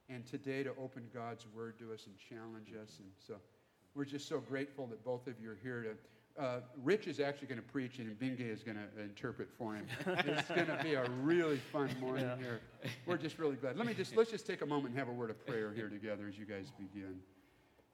and 0.09 0.25
today 0.27 0.63
to 0.63 0.71
open 0.81 1.05
God's 1.13 1.47
Word 1.55 1.79
to 1.79 1.93
us 1.93 2.07
and 2.07 2.15
challenge 2.17 2.69
us. 2.81 2.99
And 2.99 3.09
so 3.27 3.35
we're 3.95 4.05
just 4.05 4.29
so 4.29 4.39
grateful 4.41 4.87
that 4.89 5.05
both 5.05 5.27
of 5.27 5.35
you 5.41 5.51
are 5.51 5.59
here 5.63 5.83
to. 5.83 5.97
Uh, 6.43 6.61
Rich 6.85 7.07
is 7.07 7.19
actually 7.19 7.47
going 7.47 7.61
to 7.63 7.67
preach, 7.67 7.99
and 7.99 8.11
Mbenge 8.19 8.41
is 8.41 8.63
going 8.63 8.77
to 8.77 9.03
interpret 9.03 9.49
for 9.57 9.75
him. 9.75 9.87
it's 10.07 10.49
going 10.49 10.67
to 10.67 10.79
be 10.83 10.93
a 10.93 11.09
really 11.23 11.57
fun 11.73 11.89
morning 12.01 12.27
Yeah. 12.27 12.37
here. 12.37 12.61
We're 13.07 13.17
just 13.17 13.39
really 13.39 13.57
glad. 13.57 13.79
Let 13.79 13.87
me 13.87 13.95
just 13.95 14.15
let's 14.17 14.31
just 14.31 14.47
take 14.47 14.61
a 14.61 14.67
moment 14.67 14.91
and 14.91 14.99
have 14.99 15.09
a 15.09 15.13
word 15.13 15.31
of 15.31 15.47
prayer 15.47 15.73
here 15.73 15.89
together 15.89 16.27
as 16.29 16.39
you 16.39 16.45
guys 16.45 16.71
begin. 16.79 17.21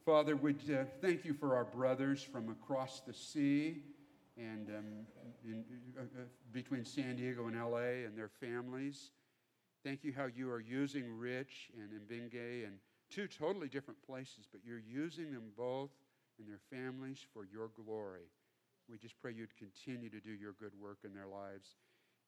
Father, 0.04 0.34
we 0.34 0.56
uh, 0.74 0.82
thank 1.00 1.24
you 1.24 1.32
for 1.34 1.54
our 1.54 1.64
brothers 1.64 2.20
from 2.20 2.48
across 2.50 3.00
the 3.06 3.14
sea 3.14 3.84
and 4.42 4.68
um, 4.68 4.84
in, 5.44 5.64
uh, 5.96 6.02
uh, 6.02 6.24
between 6.52 6.84
San 6.84 7.16
Diego 7.16 7.46
and 7.46 7.56
LA 7.56 8.06
and 8.06 8.16
their 8.16 8.28
families. 8.28 9.10
Thank 9.84 10.04
you 10.04 10.12
how 10.12 10.26
you 10.26 10.50
are 10.50 10.60
using 10.60 11.18
Rich 11.18 11.70
and 11.76 11.90
Mbenge 11.90 12.64
and 12.66 12.74
two 13.10 13.26
totally 13.26 13.68
different 13.68 14.00
places, 14.06 14.46
but 14.50 14.60
you're 14.64 14.78
using 14.78 15.32
them 15.32 15.50
both 15.56 15.90
and 16.38 16.48
their 16.48 16.60
families 16.70 17.18
for 17.32 17.44
your 17.52 17.70
glory. 17.84 18.30
We 18.90 18.98
just 18.98 19.20
pray 19.20 19.32
you'd 19.32 19.56
continue 19.56 20.08
to 20.10 20.20
do 20.20 20.30
your 20.30 20.52
good 20.52 20.72
work 20.80 20.98
in 21.04 21.14
their 21.14 21.26
lives. 21.26 21.76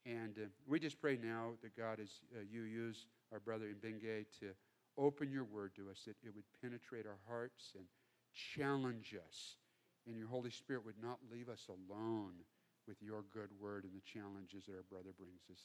And 0.06 0.36
uh, 0.36 0.46
we 0.66 0.78
just 0.78 1.00
pray 1.00 1.18
now 1.22 1.52
that 1.62 1.76
God, 1.76 1.98
as 2.00 2.10
uh, 2.36 2.40
you 2.50 2.62
use 2.62 3.06
our 3.32 3.40
brother 3.40 3.66
Mbenge 3.66 4.26
to 4.40 4.50
open 4.98 5.30
your 5.30 5.44
word 5.44 5.74
to 5.76 5.90
us, 5.90 6.02
that 6.06 6.16
it 6.22 6.34
would 6.34 6.44
penetrate 6.60 7.06
our 7.06 7.18
hearts 7.26 7.72
and 7.76 7.84
challenge 8.32 9.14
us. 9.28 9.56
And 10.06 10.16
your 10.16 10.28
Holy 10.28 10.50
Spirit 10.50 10.84
would 10.84 11.00
not 11.02 11.18
leave 11.32 11.48
us 11.48 11.68
alone 11.68 12.44
with 12.86 13.00
your 13.00 13.24
good 13.32 13.48
word 13.60 13.84
and 13.84 13.96
the 13.96 14.04
challenges 14.04 14.68
that 14.68 14.76
our 14.76 14.88
brother 14.90 15.16
brings 15.16 15.48
us. 15.50 15.62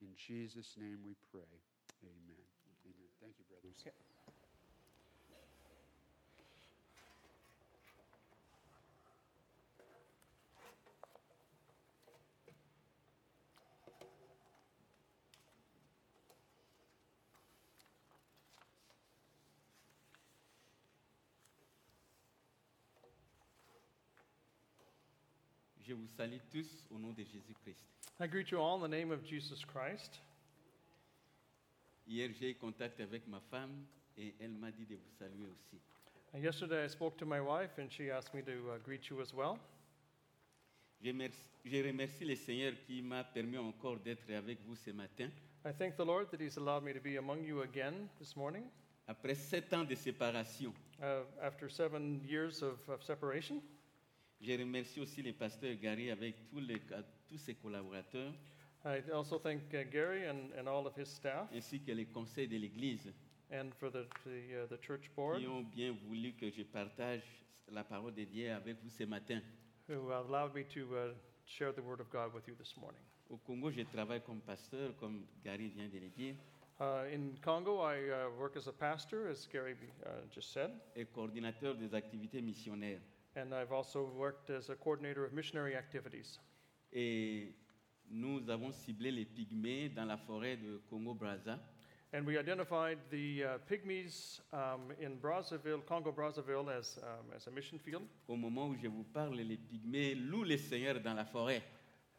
In 0.00 0.08
Jesus' 0.16 0.76
name 0.80 1.04
we 1.04 1.14
pray. 1.30 1.52
Amen. 2.02 2.48
Amen. 2.88 3.10
Thank 3.20 3.36
you, 3.38 3.44
brothers. 3.48 3.76
Okay. 3.80 4.33
Je 25.94 26.00
vous 26.00 26.08
salue 26.16 26.40
tous 26.50 26.84
au 26.90 26.98
nom 26.98 27.12
de 27.12 27.22
Jésus-Christ. 27.22 27.84
I 28.18 28.26
greet 28.26 28.50
you 28.50 28.58
all 28.58 28.74
in 28.74 28.80
the 28.80 28.92
name 28.92 29.12
of 29.12 29.22
Jesus 29.24 29.64
Christ. 29.64 30.20
Hier, 32.04 32.30
j'ai 32.32 32.50
eu 32.50 32.54
contact 32.56 32.98
avec 32.98 33.28
ma 33.28 33.38
femme 33.38 33.86
et 34.18 34.34
elle 34.40 34.54
m'a 34.54 34.72
dit 34.72 34.86
de 34.86 34.96
vous 34.96 35.12
saluer 35.16 35.46
aussi. 35.46 35.80
And 36.34 36.40
yesterday 36.42 36.84
I 36.84 36.88
spoke 36.88 37.16
to 37.18 37.24
my 37.24 37.38
wife 37.40 37.78
and 37.78 37.88
she 37.92 38.10
asked 38.10 38.34
me 38.34 38.42
to 38.42 38.72
uh, 38.72 38.78
greet 38.84 39.08
you 39.08 39.20
as 39.20 39.32
well. 39.32 39.56
Je, 41.00 41.12
merci- 41.12 41.48
je 41.64 41.76
remercie 41.86 42.24
le 42.24 42.34
Seigneur 42.34 42.72
qui 42.84 43.00
m'a 43.00 43.22
permis 43.22 43.58
encore 43.58 44.00
d'être 44.00 44.28
avec 44.32 44.62
vous 44.66 44.74
ce 44.74 44.90
matin. 44.90 45.30
I 45.64 45.70
thank 45.72 45.94
the 45.96 46.04
Lord 46.04 46.28
that 46.32 46.40
He's 46.40 46.56
allowed 46.56 46.82
me 46.82 46.92
to 46.92 47.00
be 47.00 47.18
among 47.18 47.44
you 47.44 47.62
again 47.62 48.08
this 48.18 48.34
morning 48.34 48.64
Après 49.06 49.36
sept 49.36 49.72
ans 49.72 49.84
de 49.84 49.94
séparation, 49.94 50.72
uh, 51.00 51.22
after 51.40 51.68
seven 51.68 52.20
years 52.26 52.62
of, 52.64 52.80
of 52.88 53.00
separation. 53.04 53.62
Je 54.44 54.58
remercie 54.58 55.00
aussi 55.00 55.22
le 55.22 55.32
pasteur 55.32 55.74
Gary 55.76 56.10
avec 56.10 56.48
tous, 56.50 56.60
les, 56.60 56.80
tous 57.28 57.38
ses 57.38 57.54
collaborateurs 57.54 58.32
I 58.84 59.00
also 59.12 59.38
thank 59.38 59.62
uh, 59.72 59.82
Gary 59.90 60.28
and, 60.28 60.50
and 60.58 60.68
all 60.68 60.86
of 60.86 60.94
his 60.96 61.08
staff 61.08 61.48
ainsi 61.52 61.80
que 61.80 61.92
les 61.92 62.06
conseils 62.06 62.48
de 62.48 62.56
l'Église 62.58 63.12
and 63.50 63.70
for 63.78 63.90
the, 63.90 64.06
the, 64.24 64.64
uh, 64.64 64.66
the 64.68 64.78
church 64.80 65.10
board 65.16 65.40
qui 65.40 65.46
ont 65.46 65.62
bien 65.62 65.92
voulu 66.06 66.32
que 66.34 66.50
je 66.50 66.62
partage 66.62 67.22
la 67.72 67.82
parole 67.84 68.14
de 68.14 68.24
Dieu 68.24 68.52
avec 68.52 68.76
vous 68.82 68.90
ce 68.90 69.04
matin. 69.04 69.40
who 69.88 70.10
allowed 70.12 70.54
me 70.54 70.64
to 70.64 70.80
uh, 70.96 71.14
share 71.46 71.72
the 71.72 71.82
Word 71.82 72.00
of 72.00 72.10
God 72.10 72.32
with 72.34 72.46
you 72.46 72.54
this 72.58 72.76
morning. 72.76 73.00
Au 73.30 73.36
Congo, 73.36 73.70
je 73.70 73.82
travaille 73.82 74.22
comme 74.22 74.40
pasteur, 74.40 74.94
comme 74.96 75.24
Gary 75.42 75.68
vient 75.68 75.88
de 75.88 75.98
le 75.98 76.08
dire, 76.10 76.34
Uh, 76.80 77.04
in 77.12 77.36
Congo, 77.40 77.78
I 77.82 77.98
uh, 78.10 78.28
work 78.36 78.56
as 78.56 78.66
a 78.66 78.72
pastor, 78.72 79.28
as 79.28 79.46
Gary 79.46 79.76
uh, 80.04 80.08
just 80.34 80.52
said, 80.52 80.72
et 80.96 81.04
coordinateur 81.04 81.76
des 81.76 81.94
activités 81.94 82.42
missionnaires. 82.42 82.98
And 83.36 83.54
I've 83.54 83.72
also 83.72 84.08
worked 84.16 84.50
as 84.50 84.68
a 84.68 84.74
coordinator 84.74 85.24
of 85.24 85.32
missionary 85.32 85.76
activities. 85.76 86.38
Et 86.92 87.54
nous 88.10 88.48
avons 88.48 88.72
ciblé 88.72 89.10
les 89.10 89.24
pygmées 89.24 89.88
dans 89.88 90.06
la 90.06 90.16
forêt 90.16 90.56
de 90.56 90.80
Congo-Brazza. 90.90 91.58
And 92.12 92.24
we 92.24 92.38
identified 92.38 92.98
the 93.10 93.42
uh, 93.42 93.58
pygmies 93.68 94.40
um, 94.52 94.92
in 95.00 95.16
Brazzaville, 95.20 95.84
Congo 95.84 96.12
Brazzaville, 96.12 96.68
as, 96.70 96.96
um, 97.02 97.26
as 97.34 97.48
a 97.48 97.50
mission 97.50 97.76
field. 97.76 98.04
Au 98.28 98.36
moment 98.36 98.68
où 98.68 98.76
je 98.76 98.86
vous 98.86 99.04
parle, 99.12 99.34
les 99.34 99.56
pygmées 99.56 100.14
louent 100.14 100.44
le 100.44 100.56
Seigneur 100.56 101.00
dans 101.00 101.14
la 101.14 101.24
forêt. 101.24 101.60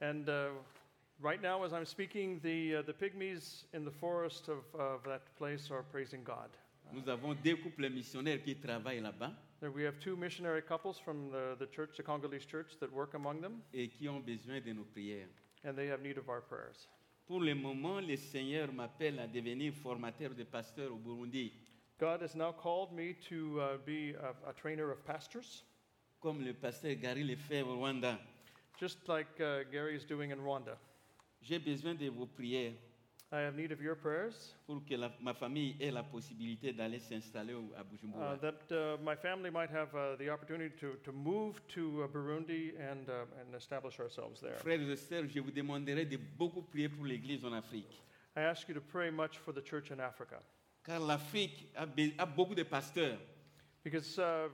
And 0.02 0.28
uh, 0.28 0.50
right 1.22 1.42
now, 1.42 1.64
as 1.64 1.72
I'm 1.72 1.86
speaking, 1.86 2.42
the, 2.44 2.76
uh, 2.76 2.82
the 2.82 2.92
pygmies 2.92 3.64
in 3.72 3.86
the 3.86 3.92
forest 3.92 4.50
of, 4.50 4.66
of 4.78 5.02
that 5.06 5.22
place 5.38 5.72
are 5.72 5.84
praising 5.84 6.26
God. 6.26 6.50
Nous 6.94 7.10
avons 7.10 7.34
deux 7.34 7.56
couples 7.56 7.90
missionnaires 7.90 8.42
qui 8.42 8.56
travaillent 8.56 9.02
là-bas 9.02 9.32
we 9.74 9.84
have 9.84 10.00
two 10.00 10.16
missionary 10.16 10.62
couples 10.62 11.00
from 11.00 11.32
the, 11.32 11.56
the 11.58 11.66
church, 11.66 11.98
the 11.98 12.04
Congolese 12.04 12.46
church, 12.46 12.78
that 12.80 12.92
work 12.92 13.14
among 13.14 13.42
them, 13.42 13.62
et 13.74 13.90
qui 13.90 14.08
ont 14.08 14.20
besoin 14.20 14.60
de 14.62 14.74
nos 14.74 14.84
prières. 14.84 15.28
and 15.64 15.76
they 15.76 15.88
have 15.88 16.02
need 16.02 16.18
of 16.18 16.30
our 16.30 16.42
prayers. 16.42 16.88
Pour 17.28 17.40
le 17.42 17.56
moment, 17.56 18.00
le 18.00 18.16
Seigneur 18.16 18.72
m'appelle 18.72 19.20
à 19.20 19.28
devenir 19.28 19.74
formateur 19.74 20.36
de 20.36 20.44
pasteurs 20.44 20.92
au 20.92 20.98
Burundi, 20.98 21.52
God 22.00 22.22
has 22.22 22.36
now 22.36 22.52
called 22.52 22.92
me 22.92 23.16
to 23.30 23.60
uh, 23.62 23.78
be 23.86 24.14
a, 24.14 24.50
a 24.50 24.54
trainer 24.54 24.92
of 24.92 25.04
pastors, 25.06 25.64
comme 26.22 26.44
le 26.44 26.54
pasteur 26.54 26.96
Gary 26.96 27.24
le 27.24 27.36
fait 27.36 27.62
au 27.64 27.78
Rwanda. 27.78 28.20
just 28.78 29.08
like 29.08 29.40
uh, 29.40 29.64
Gary 29.72 29.96
is 29.96 30.04
doing 30.06 30.32
in 30.32 30.40
Rwanda. 30.40 30.78
J'ai 31.42 31.60
besoin 31.60 31.96
de 31.96 32.10
vos 32.10 32.28
prières 32.28 32.74
I 33.36 33.42
have 33.42 33.56
need 33.56 33.74
of 33.74 33.82
your 33.82 33.96
prayers 33.96 34.56
pour 34.66 34.82
que 34.86 34.96
la- 34.96 35.12
ma 35.20 35.34
famille 35.34 35.76
ait 35.82 35.92
la 35.92 36.04
possibilité 36.04 36.72
d'aller 36.72 37.00
s'installer 37.00 37.54
à 37.76 37.82
uh, 37.82 38.38
that 38.38 38.72
uh, 38.72 38.98
my 39.04 39.16
family 39.16 39.52
might 39.52 39.70
have 39.70 39.94
uh, 39.94 40.16
the 40.18 40.30
opportunity 40.30 40.74
to, 40.80 40.96
to 41.04 41.12
move 41.12 41.60
to 41.68 42.04
uh, 42.04 42.08
Burundi 42.08 42.74
and, 42.80 43.10
uh, 43.10 43.26
and 43.42 43.54
establish 43.54 44.00
ourselves 44.00 44.40
there. 44.40 44.56
Frères 44.60 44.80
et 44.80 44.96
sœurs, 44.96 45.28
je 45.28 45.42
vous 45.42 45.52
demanderai 45.52 46.06
de 46.06 46.18
beaucoup 46.38 46.62
prier 46.62 46.88
pour 46.88 47.06
l'Église 47.06 47.44
en 47.44 47.52
Afrique. 47.52 48.02
I 48.38 48.42
ask 48.42 48.70
you 48.70 48.74
to 48.74 48.82
pray 48.82 49.12
much 49.12 49.38
for 49.40 49.54
the 49.54 49.62
church 49.62 49.92
in 49.92 50.00
Africa 50.00 50.42
Car 50.84 51.00
l'Afrique 51.00 51.70
a, 51.76 51.86
a 52.18 52.26
beaucoup 52.26 52.56
de 52.56 52.64
pasteurs 52.64 53.18
because 53.84 54.18
uh, 54.18 54.48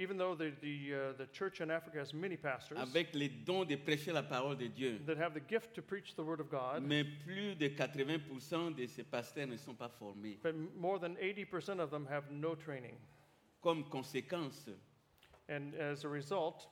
even 0.00 0.16
though 0.16 0.34
the, 0.34 0.52
the, 0.62 0.94
uh, 0.94 1.12
the 1.18 1.26
church 1.32 1.60
in 1.60 1.70
Africa 1.70 1.98
has 1.98 2.14
many 2.14 2.36
pastors 2.36 2.78
avec 2.78 3.14
les 3.14 3.28
dons 3.28 3.64
de 3.64 3.76
prêcher 3.76 4.12
la 4.12 4.22
parole 4.22 4.56
de 4.56 4.66
Dieu. 4.68 4.98
that 5.06 5.18
have 5.18 5.34
the 5.34 5.40
gift 5.48 5.74
to 5.74 5.82
preach 5.82 6.14
the 6.16 6.22
word 6.24 6.40
of 6.40 6.48
God, 6.50 6.82
Mais 6.82 7.04
plus 7.04 7.54
de 7.56 7.68
80% 7.68 8.74
de 8.74 8.86
ces 8.86 9.04
pasteurs 9.04 9.46
ne 9.46 9.56
sont 9.56 9.74
pas 9.74 9.88
formés. 9.90 10.38
but 10.42 10.54
more 10.76 10.98
than 10.98 11.16
80% 11.16 11.80
of 11.80 11.90
them 11.90 12.06
have 12.10 12.30
no 12.30 12.54
training. 12.54 12.96
Comme 13.60 13.84
conséquence, 13.84 14.68
And 15.48 15.74
as 15.74 16.04
a 16.04 16.08
result, 16.08 16.68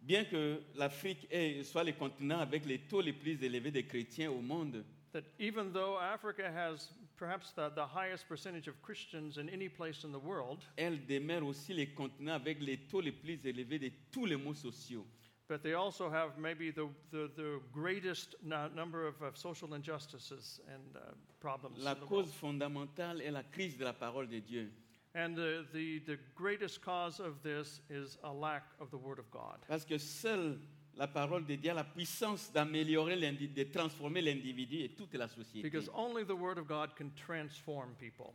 bien 0.00 0.24
que 0.24 0.60
l'Afrique 0.74 1.26
ait- 1.30 1.62
soit 1.62 1.84
le 1.84 1.92
continent 1.92 2.40
avec 2.40 2.66
les 2.66 2.78
taux 2.80 3.00
les 3.00 3.12
plus 3.12 3.42
élevés 3.42 3.70
de 3.70 3.80
chrétiens 3.82 4.30
au 4.30 4.42
monde, 4.42 4.84
that 5.12 5.22
even 5.38 5.72
though 5.72 5.96
Africa 5.98 6.50
has 6.50 6.90
perhaps 7.22 7.52
the, 7.52 7.70
the 7.76 7.86
highest 7.86 8.28
percentage 8.28 8.66
of 8.66 8.74
Christians 8.82 9.38
in 9.38 9.48
any 9.48 9.68
place 9.68 10.02
in 10.02 10.10
the 10.10 10.18
world, 10.18 10.64
elle 10.76 10.98
demeure 11.06 11.46
aussi 11.46 11.72
le 11.72 11.86
continent 11.94 12.34
avec 12.34 12.60
les 12.60 12.78
taux 12.88 13.00
les 13.00 13.12
plus 13.12 13.46
élevés 13.46 13.78
de 13.78 13.92
tous 14.10 14.26
les 14.26 14.36
maux 14.36 14.54
sociaux. 14.54 15.06
but 15.48 15.62
they 15.62 15.74
also 15.74 16.10
have 16.10 16.38
maybe 16.38 16.70
the, 16.70 16.88
the, 17.10 17.30
the 17.36 17.60
greatest 17.72 18.34
number 18.42 19.06
of, 19.06 19.20
of 19.22 19.36
social 19.36 19.74
injustices 19.74 20.60
and 20.66 20.96
uh, 20.96 21.12
problems. 21.40 21.78
La 21.78 21.92
in 21.92 22.00
the 22.00 22.06
world. 22.06 22.24
cause 22.24 22.32
fondamentale 22.34 23.20
est 23.20 23.30
la 23.30 23.42
crise 23.42 23.76
de 23.76 23.84
la 23.84 23.92
parole 23.92 24.26
de 24.26 24.40
Dieu. 24.40 24.68
And 25.14 25.36
the, 25.36 25.64
the, 25.72 26.00
the 26.06 26.18
greatest 26.34 26.80
cause 26.82 27.20
of 27.20 27.42
this 27.42 27.82
is 27.90 28.16
a 28.24 28.32
lack 28.32 28.64
of 28.80 28.90
the 28.90 28.96
Word 28.96 29.18
of 29.18 29.30
God. 29.30 29.58
Parce 29.68 29.84
que 29.84 29.98
seule 29.98 30.58
la 31.02 31.08
parole 31.08 31.44
de 31.44 31.56
Dieu 31.56 31.72
a 31.72 31.74
la 31.74 31.82
puissance 31.82 32.52
d'améliorer, 32.52 33.16
de 33.16 33.64
transformer 33.64 34.22
l'individu 34.22 34.84
et 34.84 34.90
toute 34.90 35.14
la 35.14 35.26
société. 35.26 35.68
Because 35.68 35.90
only 35.94 36.24
the 36.24 36.30
Word 36.30 36.58
of 36.58 36.68
God 36.68 36.94
can 36.96 37.10
transform 37.16 37.96
people. 37.98 38.32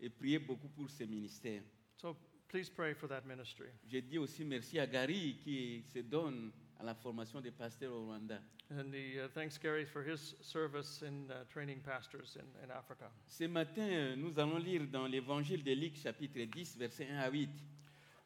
Et 0.00 0.08
priez 0.08 0.38
beaucoup 0.38 0.70
pour 0.70 0.88
ce 0.88 1.04
ministère. 1.04 1.60
So 1.98 2.16
please 2.48 2.70
pray 2.70 2.94
for 2.94 3.06
that 3.10 3.26
ministry. 3.26 3.66
Je 3.86 3.98
dis 3.98 4.16
aussi 4.16 4.46
merci 4.46 4.78
à 4.78 4.86
Gary 4.86 5.36
qui 5.44 5.84
se 5.92 5.98
donne 5.98 6.50
à 6.78 6.84
la 6.84 6.94
formation 6.94 7.38
des 7.42 7.50
pasteurs 7.50 7.92
au 7.92 8.06
Rwanda. 8.06 8.40
And 8.70 8.90
the, 8.90 9.26
uh, 9.26 9.28
thanks, 9.34 9.58
Gary, 9.58 9.84
for 9.84 10.02
his 10.02 10.34
service 10.40 11.02
in 11.02 11.30
uh, 11.30 11.44
training 11.52 11.82
pastors 11.82 12.38
in, 12.38 12.64
in 12.64 12.70
Africa. 12.70 13.10
Ce 13.26 13.44
matin, 13.44 13.82
euh, 13.82 14.16
nous 14.16 14.38
allons 14.38 14.56
lire 14.56 14.86
dans 14.86 15.06
l'évangile 15.06 15.62
de 15.62 15.72
Luc, 15.72 15.96
chapitre 15.96 16.40
10, 16.40 16.78
versets 16.78 17.08
1 17.10 17.18
à 17.18 17.30
8. 17.30 17.50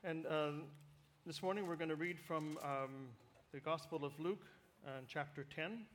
And 0.05 0.27
um, 0.27 0.63
this 1.27 1.43
morning 1.43 1.67
we're 1.67 1.79
going 1.79 1.89
to 1.89 1.97
read 1.97 2.21
from 2.21 2.57
um, 2.63 3.09
the 3.55 3.61
Gospel 3.61 4.05
of 4.05 4.19
Luke, 4.19 4.45
uh, 4.85 4.91
chapter 5.07 5.45
10. 5.55 5.87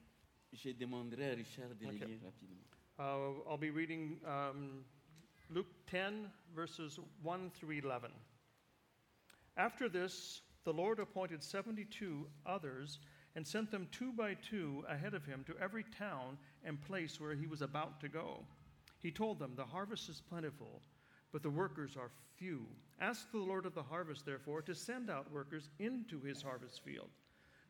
Je 0.53 0.71
demanderai 0.71 1.33
à 1.33 1.35
Richard 1.35 1.77
de 1.77 1.87
le 1.87 1.91
Ok. 1.91 2.07
lire 2.07 2.19
rapidement. 2.23 2.63
Uh, 2.97 3.49
I'll 3.49 3.57
be 3.57 3.69
reading 3.69 4.17
um, 4.25 4.85
Luke 5.49 5.67
10, 5.87 6.31
verses 6.55 6.97
1 7.21 7.51
through 7.53 7.79
11. 7.79 8.11
After 9.57 9.89
this, 9.89 10.39
the 10.63 10.71
Lord 10.71 10.99
appointed 10.99 11.43
72 11.43 12.27
others 12.45 12.99
and 13.35 13.45
sent 13.45 13.71
them 13.71 13.89
two 13.91 14.13
by 14.13 14.35
two 14.35 14.85
ahead 14.87 15.13
of 15.13 15.25
him 15.25 15.43
to 15.45 15.53
every 15.61 15.83
town 15.83 16.37
and 16.63 16.81
place 16.81 17.19
where 17.19 17.35
he 17.35 17.45
was 17.45 17.61
about 17.61 17.99
to 17.99 18.07
go. 18.07 18.45
He 18.99 19.11
told 19.11 19.37
them, 19.37 19.51
The 19.57 19.65
harvest 19.65 20.07
is 20.07 20.21
plentiful, 20.21 20.81
but 21.33 21.43
the 21.43 21.49
workers 21.49 21.97
are 21.97 22.11
few. 22.37 22.65
Ask 23.01 23.29
the 23.33 23.37
Lord 23.39 23.65
of 23.65 23.75
the 23.75 23.83
harvest, 23.83 24.25
therefore, 24.25 24.61
to 24.61 24.73
send 24.73 25.09
out 25.09 25.29
workers 25.29 25.69
into 25.79 26.21
his 26.21 26.41
harvest 26.41 26.85
field. 26.85 27.09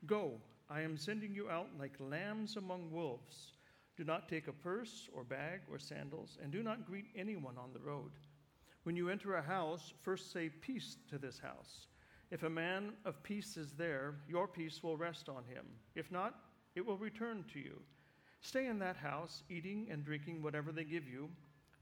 Go, 0.05 0.39
I 0.69 0.81
am 0.81 0.97
sending 0.97 1.33
you 1.33 1.49
out 1.49 1.67
like 1.79 1.93
lambs 1.99 2.55
among 2.55 2.91
wolves. 2.91 3.53
Do 3.97 4.03
not 4.03 4.29
take 4.29 4.47
a 4.47 4.53
purse 4.53 5.09
or 5.13 5.23
bag 5.23 5.61
or 5.69 5.77
sandals, 5.77 6.37
and 6.41 6.51
do 6.51 6.63
not 6.63 6.85
greet 6.85 7.07
anyone 7.15 7.57
on 7.57 7.73
the 7.73 7.79
road. 7.79 8.11
When 8.83 8.95
you 8.95 9.09
enter 9.09 9.35
a 9.35 9.41
house, 9.41 9.93
first 10.01 10.31
say 10.31 10.49
peace 10.49 10.97
to 11.09 11.17
this 11.17 11.37
house. 11.37 11.87
If 12.31 12.43
a 12.43 12.49
man 12.49 12.93
of 13.05 13.21
peace 13.23 13.57
is 13.57 13.73
there, 13.73 14.15
your 14.27 14.47
peace 14.47 14.81
will 14.81 14.95
rest 14.95 15.27
on 15.27 15.43
him. 15.43 15.65
If 15.95 16.11
not, 16.11 16.35
it 16.75 16.85
will 16.85 16.97
return 16.97 17.43
to 17.53 17.59
you. 17.59 17.81
Stay 18.41 18.67
in 18.67 18.79
that 18.79 18.95
house, 18.95 19.43
eating 19.49 19.87
and 19.91 20.05
drinking 20.05 20.41
whatever 20.41 20.71
they 20.71 20.85
give 20.85 21.07
you, 21.07 21.29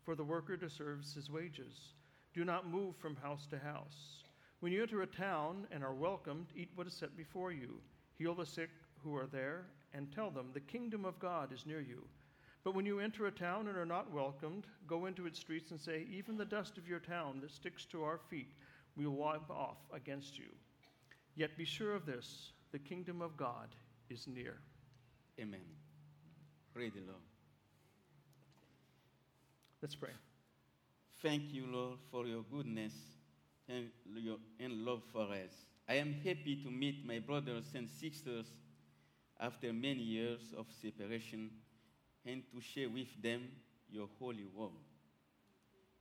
for 0.04 0.16
the 0.16 0.24
worker 0.24 0.58
deserves 0.58 1.14
his 1.14 1.30
wages. 1.30 1.94
Do 2.34 2.46
not 2.46 2.70
move 2.70 2.96
from 2.96 3.16
house 3.18 3.46
to 3.52 3.60
house. 3.60 4.24
When 4.60 4.72
you 4.72 4.82
enter 4.82 5.02
a 5.02 5.08
town 5.08 5.68
and 5.72 5.84
are 5.84 5.94
welcomed, 5.94 6.48
eat 6.56 6.72
what 6.74 6.88
is 6.88 6.94
set 6.94 7.16
before 7.16 7.52
you. 7.52 7.80
Heal 8.18 8.36
the 8.36 8.46
sick 8.46 8.70
who 9.04 9.16
are 9.16 9.28
there, 9.28 9.66
and 9.94 10.12
tell 10.12 10.32
them, 10.32 10.50
The 10.54 10.60
kingdom 10.60 11.06
of 11.06 11.20
God 11.20 11.54
is 11.54 11.66
near 11.66 11.82
you. 11.82 12.04
But 12.64 12.76
when 12.76 12.86
you 12.86 13.00
enter 13.00 13.28
a 13.28 13.32
town 13.32 13.68
and 13.68 13.78
are 13.78 13.86
not 13.86 14.12
welcomed, 14.12 14.66
go 14.88 15.06
into 15.06 15.26
its 15.26 15.40
streets 15.40 15.72
and 15.72 15.80
say, 15.80 16.06
Even 16.12 16.38
the 16.38 16.46
dust 16.46 16.78
of 16.78 16.88
your 16.88 17.00
town 17.00 17.40
that 17.42 17.52
sticks 17.52 17.86
to 17.86 18.04
our 18.04 18.20
feet, 18.30 18.52
we 18.96 19.06
will 19.06 19.16
wipe 19.16 19.50
off 19.50 19.78
against 19.94 20.38
you. 20.38 20.50
Yet 21.36 21.58
be 21.58 21.66
sure 21.66 21.94
of 21.94 22.06
this 22.06 22.52
the 22.72 22.80
kingdom 22.80 23.22
of 23.22 23.38
God 23.38 23.70
is 24.10 24.28
near. 24.28 24.58
Amen. 25.40 25.62
Pray 26.74 26.90
the 26.90 27.00
Lord. 27.02 27.22
Let's 29.82 29.96
pray. 29.96 30.10
Thank 31.22 31.54
you, 31.54 31.66
Lord, 31.68 32.00
for 32.12 32.26
your 32.26 32.44
goodness 32.52 32.94
and 33.70 33.90
your 34.16 34.38
and 34.60 34.86
love 34.86 35.04
for 35.14 35.24
us. 35.32 35.54
I 35.90 35.96
am 35.96 36.16
happy 36.24 36.58
to 36.64 36.70
meet 36.70 37.06
my 37.06 37.20
brothers 37.20 37.72
and 37.74 37.90
sisters 37.90 38.48
after 39.40 39.72
many 39.72 40.02
years 40.02 40.54
of 40.58 40.66
separation 40.82 41.50
and 42.26 42.44
to 42.52 42.60
share 42.60 42.90
with 42.90 43.22
them 43.22 43.44
your 43.90 44.10
holy 44.20 44.46
word. 44.54 44.72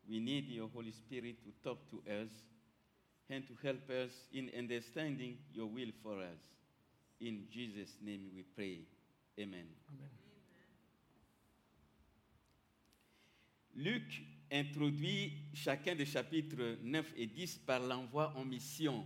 We 0.08 0.18
need 0.20 0.48
your 0.48 0.68
Holy 0.68 0.90
Spirit 0.92 1.36
to 1.44 1.50
talk 1.62 1.78
to 1.90 1.96
us 2.10 2.30
and 3.30 3.44
to 3.46 3.54
help 3.62 3.88
us 3.90 4.12
in 4.32 4.50
understanding 4.56 5.38
your 5.52 5.66
will 5.66 5.90
for 6.02 6.18
us. 6.18 6.40
In 7.20 7.44
Jesus' 7.50 7.96
name 8.02 8.30
we 8.34 8.42
pray. 8.42 8.80
Amen. 9.38 9.66
Amen. 9.88 10.10
Luc 13.76 14.02
introduit 14.50 15.32
chacun 15.54 15.94
des 15.94 16.06
chapitres 16.06 16.78
9 16.82 17.12
et 17.16 17.26
10 17.26 17.58
par 17.66 17.80
l'envoi 17.80 18.32
en 18.36 18.44
mission. 18.44 19.04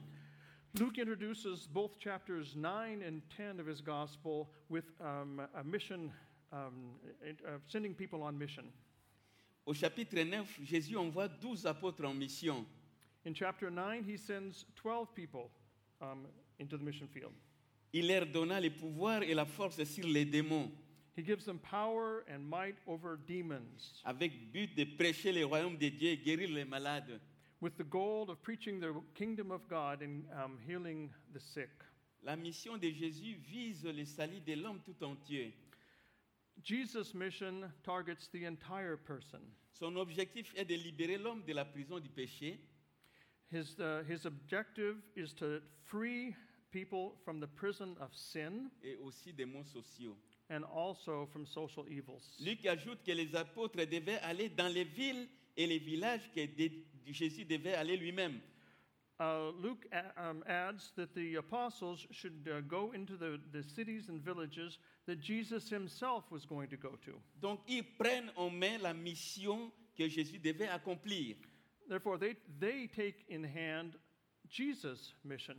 Luke 0.79 0.99
introduces 0.99 1.67
both 1.67 1.99
chapters 1.99 2.55
9 2.55 3.03
and 3.03 3.23
10 3.37 3.59
of 3.59 3.67
his 3.67 3.81
gospel 3.81 4.49
with 4.69 4.85
um, 5.01 5.41
a 5.59 5.65
mission, 5.65 6.13
um, 6.53 6.93
uh, 7.27 7.59
sending 7.67 7.95
people 7.95 8.23
on 8.23 8.39
mission. 8.39 8.65
Au 9.67 9.75
chapitre 9.75 10.23
9, 10.23 10.47
Jésus 10.65 10.97
envoie 10.97 11.29
12 11.29 11.67
apôtres 11.67 12.05
en 12.05 12.15
mission. 12.15 12.65
In 13.25 13.35
chapter 13.35 13.71
9, 13.71 14.05
he 14.05 14.17
sends 14.17 14.65
12 14.77 15.13
people 15.15 15.51
um, 16.01 16.27
into 16.59 16.77
the 16.79 16.85
mission 16.85 17.09
field. 17.09 17.33
Il 17.93 18.07
leur 18.07 18.25
donna 18.27 18.61
le 18.61 18.71
pouvoir 18.71 19.23
et 19.25 19.35
la 19.35 19.45
force 19.45 19.83
sur 19.83 20.07
les 20.07 20.25
démons, 20.25 20.71
He 21.17 21.23
gives 21.23 21.45
them 21.45 21.59
power 21.59 22.25
and 22.33 22.49
might 22.49 22.77
over 22.87 23.19
demons 23.27 24.01
avec 24.07 24.53
but 24.53 24.75
de 24.75 24.85
prêcher 24.85 25.33
le 25.33 25.45
royaume 25.45 25.77
de 25.77 25.91
Dieu 25.91 26.11
et 26.11 26.17
guérir 26.17 26.49
les 26.51 26.65
malades. 26.65 27.21
With 27.61 27.77
the 27.77 27.85
goal 27.85 28.31
of 28.31 28.43
preaching 28.43 28.81
the 28.81 28.95
kingdom 29.15 29.51
of 29.51 29.69
God 29.69 30.03
and 30.03 30.25
um, 30.43 30.59
healing 30.67 31.11
the 31.33 31.41
sick. 31.41 31.71
La 32.23 32.37
mission 32.37 32.77
de 32.79 32.91
Jésus 32.91 33.37
vise 33.51 33.85
le 33.85 34.05
salut 34.05 34.41
de 34.41 34.55
l'homme 34.55 34.81
tout 34.85 35.03
entier. 35.03 35.55
Jesus' 36.63 37.15
mission 37.15 37.71
targets 37.83 38.29
the 38.33 38.45
entire 38.45 38.97
person. 38.97 39.41
Son 39.73 39.97
objectif 39.97 40.53
est 40.57 40.67
de 40.67 40.75
libérer 40.75 41.17
l'homme 41.19 41.43
de 41.47 41.55
la 41.55 41.65
prison 41.65 41.99
du 41.99 42.09
péché 42.11 42.59
His, 43.51 43.81
uh, 43.81 44.05
his 44.07 44.27
objective 44.27 44.97
is 45.17 45.33
to 45.35 45.61
free 45.85 46.37
people 46.71 47.17
from 47.25 47.41
the 47.41 47.49
prison 47.49 47.97
of 48.01 48.15
sin 48.15 48.71
et 48.85 48.97
aussi 48.97 49.33
des 49.33 49.45
maux 49.47 49.65
sociaux. 49.65 50.17
and 50.51 50.65
also 50.65 51.29
from 51.33 51.47
social 51.47 51.87
evils. 51.89 52.37
Luc 52.41 52.67
ajoute 52.67 53.03
que 53.05 53.13
les 53.13 53.35
apôtres 53.37 53.87
devaient 53.87 54.19
aller 54.23 54.49
dans 54.49 54.69
les 54.73 54.85
villes 54.85 55.29
et 55.57 55.67
les 55.67 55.79
villages 55.79 56.31
que 56.35 56.41
Jésus 57.07 57.45
devait 57.45 57.75
aller 57.75 57.97
lui-même. 57.97 58.41
uh, 59.21 59.53
Luke 59.61 59.87
um, 60.17 60.43
adds 60.49 60.93
that 60.97 61.15
the 61.15 61.37
apostles 61.37 62.07
should 62.11 62.49
uh, 62.51 62.61
go 62.63 62.93
into 62.93 63.17
the, 63.17 63.39
the 63.53 63.63
cities 63.63 64.09
and 64.09 64.21
villages 64.21 64.79
that 65.07 65.21
Jesus 65.21 65.69
himself 65.69 66.25
was 66.31 66.47
going 66.47 66.69
to 66.69 66.77
go 66.77 66.99
to. 67.05 67.13
Donc, 67.41 67.61
ils 67.69 67.85
prennent 67.99 68.31
en 68.37 68.51
main 68.51 68.79
la 68.79 68.95
mission 68.95 69.71
que 69.97 70.09
Jésus 70.09 70.39
devait 70.39 70.69
accomplir. 70.69 71.37
Therefore, 71.89 72.17
they, 72.17 72.37
they 72.59 72.87
take 72.87 73.27
in 73.29 73.45
hand 73.45 73.97
Jesus' 74.49 75.13
mission. 75.23 75.57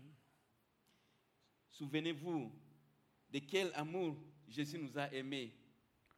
Souvenez-vous 1.80 2.52
de 3.32 3.40
quel 3.40 3.72
amour 3.76 4.16
Jésus 4.50 4.80
nous 4.80 4.98
a 4.98 5.08
aimés. 5.14 5.52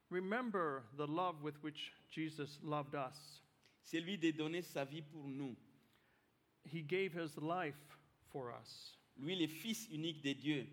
Remember 0.09 0.83
the 0.97 1.07
love 1.07 1.41
with 1.43 1.55
which 1.61 1.91
Jesus 2.09 2.59
loved 2.63 2.95
us. 2.95 3.42
C'est 3.83 3.99
lui 3.99 4.17
de 4.17 4.31
donner 4.31 4.61
sa 4.61 4.85
vie 4.85 5.01
pour 5.01 5.27
nous. 5.27 5.55
He 6.65 6.81
gave 6.81 7.13
his 7.13 7.37
life 7.41 7.75
for 8.31 8.51
us. 8.51 8.97
Lui, 9.17 9.35
le 9.35 9.47
Fils 9.47 9.87
unique 9.91 10.23
de 10.23 10.33
Dieu, 10.33 10.67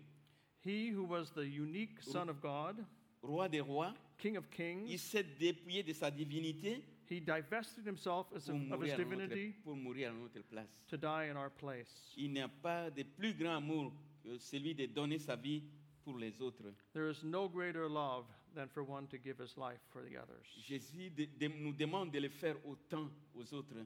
He 0.63 0.89
who 0.89 1.03
was 1.03 1.31
the 1.33 1.45
unique 1.45 2.01
Son 2.01 2.29
of 2.29 2.39
God, 2.41 2.85
roi 3.21 3.47
des 3.49 3.61
rois, 3.61 3.93
King 4.17 4.37
of 4.37 4.45
il 4.57 4.85
kings, 4.87 4.97
s'est 4.97 5.23
dépouillé 5.23 5.83
de 5.83 5.93
sa 5.93 6.09
divinité 6.11 6.83
he 7.11 7.19
divested 7.19 7.85
himself 7.85 8.27
of, 8.33 8.41
his 8.41 8.49
mourir, 8.49 8.95
à 8.95 8.97
notre, 8.97 9.03
divinity 9.03 9.53
pour 9.63 9.75
mourir 9.75 10.11
à 10.11 10.13
notre 10.13 10.41
place. 10.43 10.69
to 10.87 10.97
die 10.97 11.25
in 11.29 11.35
our 11.35 11.49
place. 11.49 12.13
Il 12.15 12.31
n'y 12.31 12.39
a 12.39 12.47
pas 12.47 12.89
de 12.89 13.03
plus 13.03 13.33
grand 13.33 13.57
amour 13.57 13.91
que 14.23 14.37
celui 14.37 14.73
de 14.73 14.85
donner 14.85 15.19
sa 15.19 15.35
vie 15.35 15.61
pour 16.03 16.17
les 16.17 16.41
autres. 16.41 16.73
There 16.93 17.09
is 17.09 17.23
no 17.23 17.49
greater 17.49 17.89
love 17.89 18.25
than 18.53 18.67
for 18.69 18.83
one 18.83 19.07
to 19.07 19.17
give 19.17 19.37
his 19.39 19.57
life 19.57 19.79
for 19.91 20.01
the 20.03 20.17
others. 20.17 20.45
Jésus 20.67 21.09
de- 21.15 21.25
de- 21.25 21.47
nous 21.49 21.73
demande 21.73 22.11
de 22.11 22.19
le 22.19 22.29
faire 22.29 22.55
autant 22.65 23.09
aux 23.35 23.53
autres. 23.53 23.85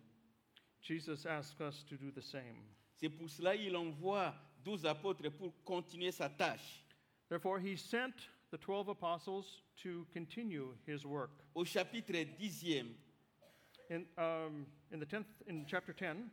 Jesus 0.82 1.26
asks 1.26 1.60
us 1.62 1.84
to 1.86 1.96
do 1.98 2.12
the 2.12 2.22
same. 2.22 2.64
C'est 2.96 3.10
pour 3.10 3.30
cela 3.30 3.56
qu'il 3.58 3.76
envoie 3.76 4.34
douze 4.64 4.86
apôtres 4.86 5.30
pour 5.30 5.54
continuer 5.64 6.12
sa 6.12 6.30
tâche. 6.30 6.84
Therefore, 7.30 7.60
he 7.60 7.76
sent 7.76 8.14
the 8.52 8.58
12 8.58 8.90
apostles 8.90 9.62
to 9.84 10.06
continue 10.14 10.76
his 10.88 11.06
work. 11.06 11.32
Au 11.56 11.66
chapitre 11.66 12.14
10e, 12.40 12.94
In, 13.90 14.04
um, 14.18 14.66
in, 14.92 14.98
the 15.00 15.06
10th, 15.06 15.26
in 15.48 15.64
chapter 15.68 15.94
10, 15.94 16.28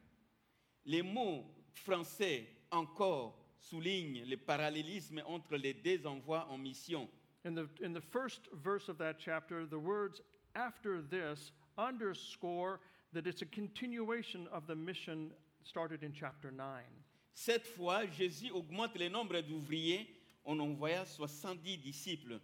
les 0.86 1.02
mots 1.02 1.44
français 1.74 2.46
encore 2.70 3.34
soulignent 3.58 4.24
le 4.24 4.36
parallélisme 4.38 5.22
entre 5.26 5.56
les 5.58 5.74
deux 5.74 6.06
envois 6.06 6.46
en 6.48 6.56
mission. 6.56 7.06
In 7.44 7.54
the, 7.54 7.68
in 7.80 7.92
the 7.92 8.00
first 8.00 8.40
verse 8.62 8.88
of 8.88 8.98
that 8.98 9.16
chapter, 9.18 9.66
the 9.66 9.78
words 9.78 10.20
after 10.54 11.00
this 11.00 11.52
underscore 11.78 12.80
that 13.12 13.26
it's 13.26 13.42
a 13.42 13.46
continuation 13.46 14.46
of 14.52 14.66
the 14.66 14.74
mission 14.74 15.30
started 15.62 16.02
in 16.02 16.12
chapter 16.12 16.50
9. 16.50 16.82
Cette 17.34 17.66
fois, 17.66 18.04
Jésus 18.06 18.50
augmente 18.52 18.98
le 18.98 19.08
nombre 19.08 19.40
d'ouvriers 19.40 20.06
en 20.44 20.60
envoyant 20.60 21.06
70 21.06 21.78
disciples. 21.78 22.40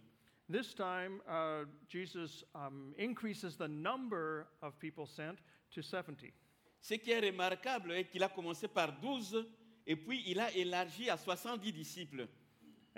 This 0.49 0.73
time, 0.73 1.21
uh, 1.29 1.65
Jesus 1.87 2.43
um, 2.55 2.93
increases 2.97 3.55
the 3.55 3.67
number 3.67 4.47
of 4.63 4.79
people 4.79 5.05
sent 5.05 5.37
to 5.71 5.81
70. 5.81 6.33
Ce 6.81 6.95
qui 6.95 7.11
est 7.11 7.19
remarquable 7.19 7.91
est 7.91 8.05
qu'il 8.05 8.23
a 8.23 8.29
commencé 8.29 8.67
par 8.67 8.99
12 8.99 9.45
et 9.85 9.95
puis 9.95 10.23
il 10.25 10.39
a 10.39 10.51
élargi 10.55 11.09
à 11.09 11.17
70 11.17 11.71
disciples. 11.71 12.27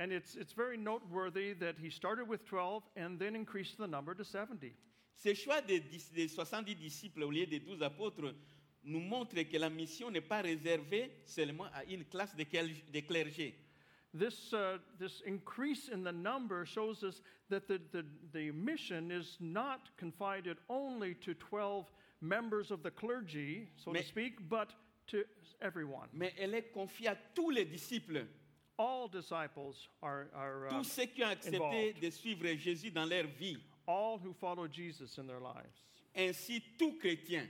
And 0.01 0.11
it's, 0.11 0.35
it's 0.35 0.53
very 0.53 0.77
noteworthy 0.77 1.53
that 1.59 1.75
he 1.79 1.91
started 1.91 2.27
with 2.27 2.43
12 2.45 2.81
and 2.95 3.19
then 3.19 3.35
increased 3.35 3.77
the 3.77 3.85
number 3.85 4.15
to 4.15 4.23
70. 4.25 4.73
Ce 5.13 5.35
choix 5.35 5.61
des, 5.61 5.79
des 6.15 6.27
70 6.27 6.73
disciples 6.73 7.21
au 7.23 7.29
lieu 7.29 7.45
des 7.45 7.59
12 7.59 7.83
apôtres 7.83 8.33
nous 8.83 8.99
montre 8.99 9.35
que 9.43 9.57
la 9.59 9.69
mission 9.69 10.09
n'est 10.09 10.27
pas 10.27 10.41
réservée 10.41 11.11
seulement 11.25 11.65
à 11.75 11.83
une 11.83 12.03
classe 12.05 12.35
de, 12.35 12.43
de 12.43 12.99
clergés. 13.01 13.53
This, 14.17 14.51
uh, 14.53 14.79
this 14.97 15.21
increase 15.27 15.87
in 15.93 16.03
the 16.03 16.11
number 16.11 16.65
shows 16.65 17.03
us 17.03 17.21
that 17.49 17.67
the, 17.67 17.79
the, 17.91 18.03
the 18.33 18.51
mission 18.51 19.11
is 19.11 19.37
not 19.39 19.81
confided 19.97 20.57
only 20.67 21.13
to 21.23 21.35
12 21.35 21.85
members 22.21 22.71
of 22.71 22.81
the 22.81 22.89
clergy, 22.89 23.69
so 23.77 23.91
Mais- 23.91 24.01
to 24.01 24.07
speak, 24.07 24.49
but 24.49 24.73
to 25.07 25.23
everyone. 25.61 26.09
Mais 26.13 26.33
elle 26.39 26.55
est 26.55 26.71
confiée 26.73 27.07
à 27.09 27.15
tous 27.35 27.51
les 27.51 27.65
disciples, 27.65 28.25
All 28.81 29.07
disciples 29.07 29.87
are, 30.01 30.25
are 30.33 30.65
uh, 30.65 30.69
tous 30.69 30.83
ceux 30.85 31.05
qui 31.05 31.23
ont 31.23 31.29
accepté 31.29 31.57
involved. 31.57 32.01
de 32.01 32.09
suivre 32.09 32.57
Jésus 32.57 32.89
dans 32.91 33.05
leur 33.07 33.27
vie. 33.27 33.57
all 33.87 34.17
who 34.17 34.33
follow 34.33 34.67
Jesus 34.67 35.17
in 35.19 35.27
their 35.27 35.39
lives. 35.39 35.83
Ainsi, 36.15 36.61
tout 36.79 36.97
chrétien, 36.99 37.47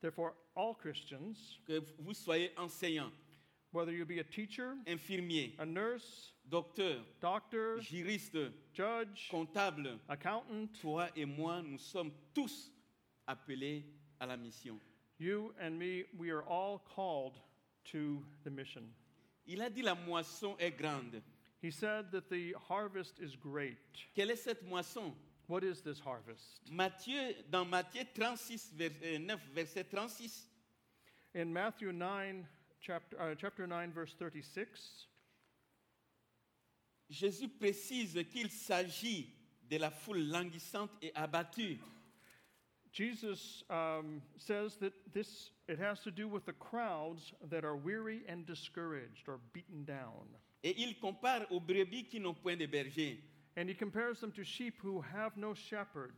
Therefore, 0.00 0.34
all 0.56 0.74
Christians, 0.74 1.58
que 1.66 1.80
vous 1.98 2.12
soyez 2.14 2.50
enseignant, 2.58 3.10
whether 3.72 3.92
you 3.92 4.04
be 4.04 4.18
a 4.18 4.24
teacher, 4.24 4.74
infirmier, 4.86 5.54
a 5.58 5.64
nurse, 5.64 6.32
docteur, 6.50 6.96
doctor, 7.20 7.78
juriste, 7.80 8.52
judge, 8.72 9.28
comptable, 9.30 9.98
accountant, 10.08 10.68
toi 10.80 11.08
et 11.16 11.24
moi, 11.24 11.62
nous 11.62 11.78
sommes 11.78 12.10
tous 12.34 12.70
appelés 13.26 13.84
à 14.20 14.26
la 14.26 14.36
mission. 14.36 14.78
you 15.18 15.54
and 15.60 15.78
me, 15.78 16.04
we 16.18 16.30
are 16.30 16.42
all 16.42 16.82
called 16.94 17.38
to 17.84 18.22
the 18.44 18.50
mission. 18.50 18.82
Il 19.46 19.60
a 19.62 19.68
dit 19.70 19.82
la 19.82 19.94
moisson 19.94 20.56
est 20.58 20.72
grande. 20.72 21.22
He 21.62 21.70
said 21.70 22.10
that 22.12 22.28
the 22.28 22.54
harvest 22.68 23.18
is 23.20 23.36
great. 23.36 23.78
Quelle 24.14 24.30
est 24.30 24.36
cette 24.42 24.62
moisson? 24.62 25.14
What 25.46 25.62
is 25.62 25.82
this 25.82 26.00
harvest? 26.00 26.60
Matthieu, 26.70 27.34
dans 27.50 27.64
Matthieu 27.66 28.04
36, 28.14 28.72
vers- 28.74 28.90
euh, 29.02 29.18
9, 29.18 29.40
verset 29.54 29.84
36, 29.84 30.48
In 31.34 31.46
Matthew 31.52 31.92
9, 31.92 32.46
chapter, 32.80 33.16
uh, 33.18 33.34
chapter 33.36 33.66
9, 33.66 33.90
verse 33.92 34.14
36, 34.16 35.08
Jésus 37.10 37.48
précise 37.48 38.18
qu'il 38.30 38.50
s'agit 38.50 39.28
de 39.68 39.76
la 39.78 39.90
foule 39.90 40.26
languissante 40.28 40.90
et 41.02 41.12
abattue. 41.14 41.78
Jesus 42.94 43.64
um, 43.70 44.22
says 44.38 44.76
that 44.76 44.92
this 45.12 45.50
it 45.66 45.78
has 45.80 45.98
to 46.04 46.12
do 46.12 46.28
with 46.28 46.46
the 46.46 46.52
crowds 46.52 47.32
that 47.50 47.64
are 47.64 47.74
weary 47.76 48.20
and 48.28 48.46
discouraged 48.46 49.28
or 49.28 49.40
beaten 49.52 49.84
down. 49.84 50.28
Et 50.62 50.74
il 50.78 50.94
compare 51.00 51.44
aux 51.50 51.60
brebis 51.60 52.04
qui 52.08 52.20
n'ont 52.20 52.34
point 52.40 52.56
de 52.56 52.66
berger. 52.66 53.18
And 53.56 53.68
he 53.68 53.74
compares 53.74 54.20
them 54.20 54.30
to 54.32 54.44
sheep 54.44 54.74
who 54.80 55.00
have 55.12 55.36
no 55.36 55.54
shepherd. 55.54 56.14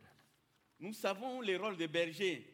Nous 0.78 0.92
savons 0.92 1.40
le 1.40 1.56
rôle 1.56 1.76
des 1.78 1.88
bergers. 1.88 2.44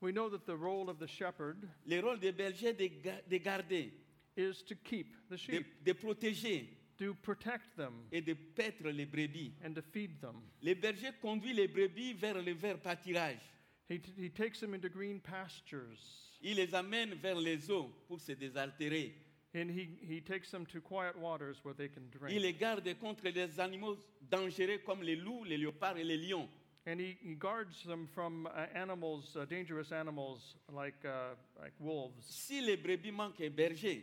We 0.00 0.12
know 0.12 0.30
that 0.30 0.46
the 0.46 0.56
role 0.56 0.88
of 0.88 0.98
the 0.98 1.06
shepherd 1.06 1.68
Le 1.86 2.00
rôle 2.00 2.18
des 2.18 2.32
bergers 2.32 2.72
de, 2.76 2.88
ga- 2.88 3.20
de 3.28 3.38
garder, 3.38 3.92
is 4.36 4.62
to 4.62 4.74
keep 4.74 5.14
the 5.30 5.36
sheep, 5.36 5.84
de 5.84 5.92
protéger 5.92 6.66
to 6.98 7.14
protect 7.22 7.76
them, 7.76 7.92
et 8.10 8.22
de 8.22 8.32
paître 8.34 8.84
les 8.90 9.04
brebis. 9.04 9.52
and 9.62 9.74
to 9.74 9.82
feed 9.82 10.18
them. 10.22 10.36
Le 10.62 10.72
berger 10.74 11.12
conduit 11.20 11.52
les 11.52 11.68
brebis 11.68 12.14
vers 12.14 12.40
le 12.42 12.52
vert 12.54 12.78
pâturage. 12.78 13.40
He, 13.88 14.00
he 14.16 14.28
takes 14.28 14.60
them 14.60 14.74
into 14.74 14.88
green 14.88 15.20
pastures, 15.20 16.00
Il 16.42 16.56
les 16.56 16.74
amène 16.74 17.14
vers 17.14 17.36
les 17.36 17.70
eaux 17.70 17.90
pour 18.08 18.18
se 18.20 18.32
désaltérer. 18.32 19.12
and 19.54 19.70
he, 19.70 19.88
he 20.06 20.20
takes 20.20 20.50
them 20.50 20.66
to 20.66 20.80
quiet 20.82 21.16
waters 21.18 21.56
where 21.62 21.72
they 21.74 21.88
can 21.88 22.02
drink. 22.10 22.34
Il 22.34 22.42
les 22.42 22.52
garde 22.52 22.86
contre 23.00 23.24
les 23.24 23.58
animaux 23.60 23.96
dangereux 24.28 24.78
comme 24.84 25.02
les 25.02 25.16
loups, 25.16 25.44
les 25.44 25.56
léopards 25.56 25.96
et 25.96 26.04
les 26.04 26.16
lions. 26.18 26.48
And 26.88 27.00
he, 27.00 27.16
he 27.22 27.34
guards 27.34 27.82
them 27.84 28.06
from 28.14 28.46
uh, 28.46 28.66
animals, 28.74 29.34
uh, 29.36 29.44
dangerous 29.46 29.90
animals 29.92 30.56
like, 30.72 31.04
uh, 31.04 31.34
like 31.60 31.72
wolves. 31.80 32.24
Si 32.28 32.60
les 32.60 32.76
brebis 32.76 33.12
manquent 33.12 33.40
un 33.40 33.50
berger, 33.50 34.02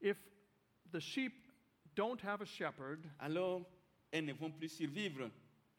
If 0.00 0.16
the 0.92 1.00
sheep 1.00 1.32
don't 1.94 2.20
have 2.22 2.40
a 2.40 2.46
shepherd, 2.46 3.04
alors 3.20 3.62
elles 4.12 4.24
ne 4.24 4.32
vont 4.32 4.52
plus 4.56 4.68
survivre, 4.72 5.30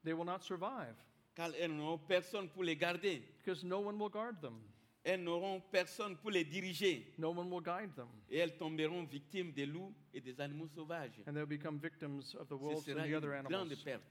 they 0.04 0.14
will 0.14 0.26
not 0.26 0.44
survive 0.44 0.96
car 1.36 1.52
elles 1.60 1.72
n'auront 1.76 1.98
personne 2.00 2.50
pour 2.50 2.64
les 2.64 2.76
garder. 2.76 3.22
because 3.38 3.64
no 3.64 3.80
one 3.80 3.98
will 4.00 4.10
guard 4.10 4.40
them, 4.42 4.60
Elles 5.04 5.24
n'auront 5.24 5.62
personne 5.72 6.18
pour 6.18 6.32
les 6.32 6.44
diriger. 6.44 7.14
no 7.18 7.30
one 7.32 7.50
will 7.50 7.62
guide 7.62 7.94
them, 7.96 8.10
Et 8.30 8.38
elles 8.38 8.58
tomberont 8.58 9.04
victimes 9.06 9.52
des 9.54 9.66
loups 9.66 9.94
et 10.14 10.20
des 10.22 10.40
animaux 10.42 10.68
sauvages. 10.68 11.22
and 11.28 11.34
they'll 11.34 11.46
become 11.46 11.78
victims 11.80 12.36
of 12.36 12.48
the 12.48 12.56
Ce 12.58 12.62
wolves 12.62 12.88
and 12.88 12.94
sera 12.94 13.04
the 13.04 13.08
une 13.10 13.16
other 13.16 13.30
grande 13.30 13.54
animals. 13.54 13.84
perte. 13.84 14.02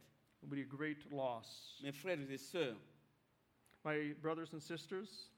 It 0.42 0.48
will 0.48 0.56
be 0.56 0.62
a 0.62 0.76
great 0.76 1.10
loss. 1.10 1.78
Mes 1.82 1.92
frères 1.92 2.18
et 2.30 2.38
sœurs, 2.38 2.76
My 3.84 4.12
brothers 4.20 4.52
and 4.54 4.60
sisters, 4.60 5.30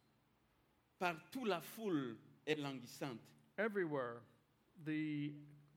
partout 0.99 1.45
la 1.47 1.61
foule 1.61 2.16
est 2.47 2.57
languissante. 2.59 3.19
everywhere 3.59 4.23
the, 4.85 5.33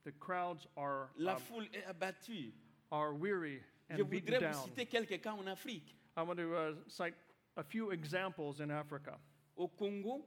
the 0.06 0.12
crowds 0.20 0.68
are, 0.78 1.10
La 1.18 1.36
um, 1.36 1.40
foule 1.42 1.66
est 1.74 1.84
abattue. 1.86 2.52
are 2.92 3.14
weary 3.14 3.62
and 4.02 4.10
beaten 4.10 4.34
voudrais 4.34 4.52
vous 4.52 4.54
down. 4.54 4.64
citer 4.66 4.86
quelques 4.86 5.22
cas 5.22 5.34
en 5.34 5.48
Afrique. 5.48 5.96
I 6.18 6.22
want 6.22 6.36
to 6.38 6.54
uh, 6.56 6.76
cite 6.88 7.16
a 7.56 7.64
few 7.64 7.92
examples 7.92 8.60
in 8.62 8.70
Africa. 8.70 9.20
Au 9.56 9.68
Congo, 9.68 10.26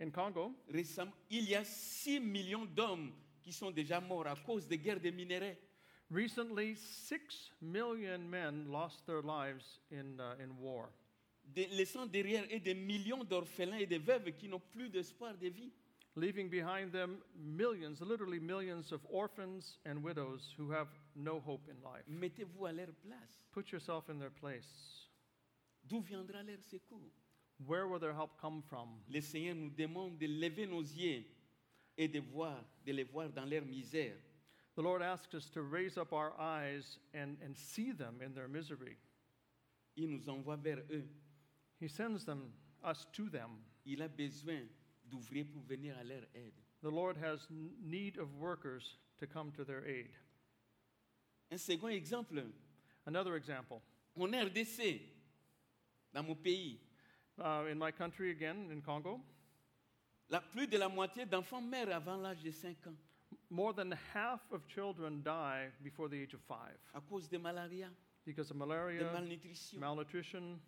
In 0.00 0.10
Congo, 0.10 0.52
récemment, 0.68 1.12
il 1.30 1.48
y 1.48 1.54
a 1.54 1.62
6 1.64 2.18
millions 2.20 2.64
d'hommes 2.66 3.12
qui 3.40 3.52
sont 3.52 3.70
déjà 3.70 4.00
morts 4.00 4.26
à 4.26 4.34
cause 4.34 4.66
des 4.66 4.76
guerres 4.78 4.98
des 5.00 5.12
minéraux. 5.12 5.54
recently, 6.10 6.74
six 6.76 7.50
million 7.60 8.18
men 8.28 8.66
lost 8.70 9.04
their 9.06 9.22
lives 9.22 9.64
in, 9.92 10.18
uh, 10.18 10.34
in 10.42 10.50
war, 10.60 10.88
de- 11.44 11.66
laissant 11.76 12.06
derrière 12.06 12.44
eux 12.52 12.58
des 12.60 12.74
millions 12.74 13.22
d'orphelins 13.24 13.78
et 13.78 13.86
de 13.86 13.96
veuves 13.98 14.32
qui 14.32 14.48
n'ont 14.48 14.60
plus 14.72 14.88
d'espoir 14.88 15.34
de 15.36 15.48
vie. 15.48 15.72
Leaving 16.16 16.48
behind 16.48 16.92
them 16.92 17.18
millions, 17.36 18.00
literally 18.00 18.38
millions 18.38 18.92
of 18.92 19.00
orphans 19.10 19.78
and 19.84 20.02
widows 20.02 20.54
who 20.56 20.70
have 20.70 20.88
no 21.16 21.40
hope 21.40 21.68
in 21.68 21.76
life. 21.82 22.04
Mettez-vous 22.08 22.66
à 22.66 22.74
leur 22.74 22.92
place. 23.06 23.42
Put 23.52 23.72
yourself 23.72 24.08
in 24.08 24.18
their 24.18 24.30
place. 24.30 25.08
D'où 25.88 26.02
viendra 26.02 26.42
leur 26.44 26.62
secours 26.62 27.12
Where 27.66 27.86
will 27.86 27.98
their 27.98 28.14
help 28.14 28.40
come 28.40 28.62
from? 28.68 28.88
Le 29.08 29.20
Seigneur 29.20 29.54
nous 29.54 29.70
demande 29.70 30.18
de 30.18 30.26
lever 30.26 30.66
nos 30.66 30.82
yeux 30.82 31.24
et 31.96 32.08
de 32.08 32.20
voir, 32.20 32.64
de 32.84 32.92
les 32.92 33.04
voir 33.04 33.28
dans 33.28 33.48
leur 33.48 33.62
misère. 33.62 34.16
The 34.76 34.82
Lord 34.82 35.02
asks 35.02 35.34
us 35.34 35.48
to 35.50 35.62
raise 35.62 35.96
up 35.96 36.12
our 36.12 36.32
eyes 36.38 36.98
and, 37.14 37.36
and 37.44 37.56
see 37.56 37.92
them 37.92 38.20
in 38.24 38.34
their 38.34 38.48
misery. 38.48 38.96
Il 39.96 40.08
nous 40.08 40.28
envoie 40.28 40.56
vers 40.56 40.80
eux. 40.90 41.04
He 41.78 41.86
sends 41.88 42.24
them, 42.24 42.52
us 42.84 43.06
to 43.12 43.28
them. 43.28 43.50
Il 43.86 44.02
a 44.02 44.08
besoin 44.08 44.66
d'ouvriers 45.14 45.44
pour 45.44 45.62
venir 45.62 45.96
à 45.98 46.04
leur 46.04 46.22
aide. 46.34 46.54
The 46.82 46.90
Lord 46.90 47.16
has 47.16 47.46
need 47.82 48.18
of 48.18 48.28
workers 48.38 48.98
to 49.18 49.26
come 49.26 49.52
to 49.52 49.64
their 49.64 49.84
aid. 49.86 50.10
Un 51.50 51.58
second 51.58 51.88
exemple, 51.90 52.42
Another 53.06 53.36
example. 53.36 53.80
en 54.16 54.32
RDC, 54.32 55.00
dans 56.12 56.22
mon 56.26 56.34
pays, 56.36 56.78
Uh, 57.36 57.66
in 57.68 57.76
my 57.76 57.90
country, 57.90 58.30
again, 58.30 58.70
in 58.70 58.80
Congo, 58.80 59.20
la, 60.30 60.40
plus 60.40 60.68
de 60.68 60.78
la 60.78 60.88
moitié 60.88 61.26
d'enfants 61.26 61.60
meurent 61.60 61.90
avant 61.92 62.16
l'âge 62.22 62.40
de 62.44 62.52
5 62.52 62.86
ans. 62.86 62.94
More 63.50 63.72
than 63.74 63.90
half 64.14 64.40
of 64.52 64.64
children 64.68 65.20
die 65.20 65.68
before 65.82 66.08
the 66.08 66.14
age 66.14 66.32
of 66.32 66.40
five. 66.46 66.78
À 66.94 67.00
cause 67.00 67.28
de 67.28 67.36
malaria, 67.38 67.90
because 68.24 68.52
of 68.52 68.56
de 68.56 68.60
malaria, 68.60 69.02
malnutrition, 69.12 69.80
malnutrition, 69.80 70.40
d'eau- 70.40 70.60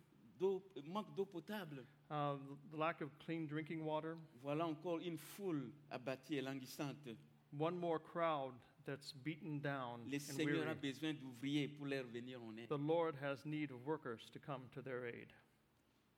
manque 0.87 1.15
d'eau 1.15 1.25
potable. 1.25 1.83
uh, 2.09 2.35
the 2.71 2.77
lack 2.77 3.01
of 3.01 3.09
clean 3.19 3.45
drinking 3.47 3.83
water. 3.83 4.17
Voilà 4.43 4.65
encore 4.65 4.99
une 4.99 5.17
foule 5.17 5.71
abattue 5.91 6.37
et 6.37 6.41
languissante. 6.41 7.15
One 7.57 7.77
more 7.77 7.99
crowd 7.99 8.53
that's 8.85 9.13
beaten 9.13 9.59
down 9.59 10.01
Le 10.09 10.19
Seigneur 10.19 10.67
a 10.67 10.73
besoin 10.75 11.13
d'ouvriers 11.13 11.67
pour 11.67 11.87
leur 11.87 12.05
venir 12.05 12.41
en 12.41 12.55
aide. 12.57 12.67
The 12.69 12.77
Lord 12.77 13.15
has 13.21 13.45
need 13.45 13.71
of 13.71 13.85
workers 13.85 14.29
to 14.31 14.39
come 14.39 14.63
to 14.73 14.81
their 14.81 15.05
aid. 15.05 15.27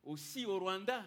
Aussi 0.04 0.46
au 0.46 0.60
Rwanda, 0.60 1.04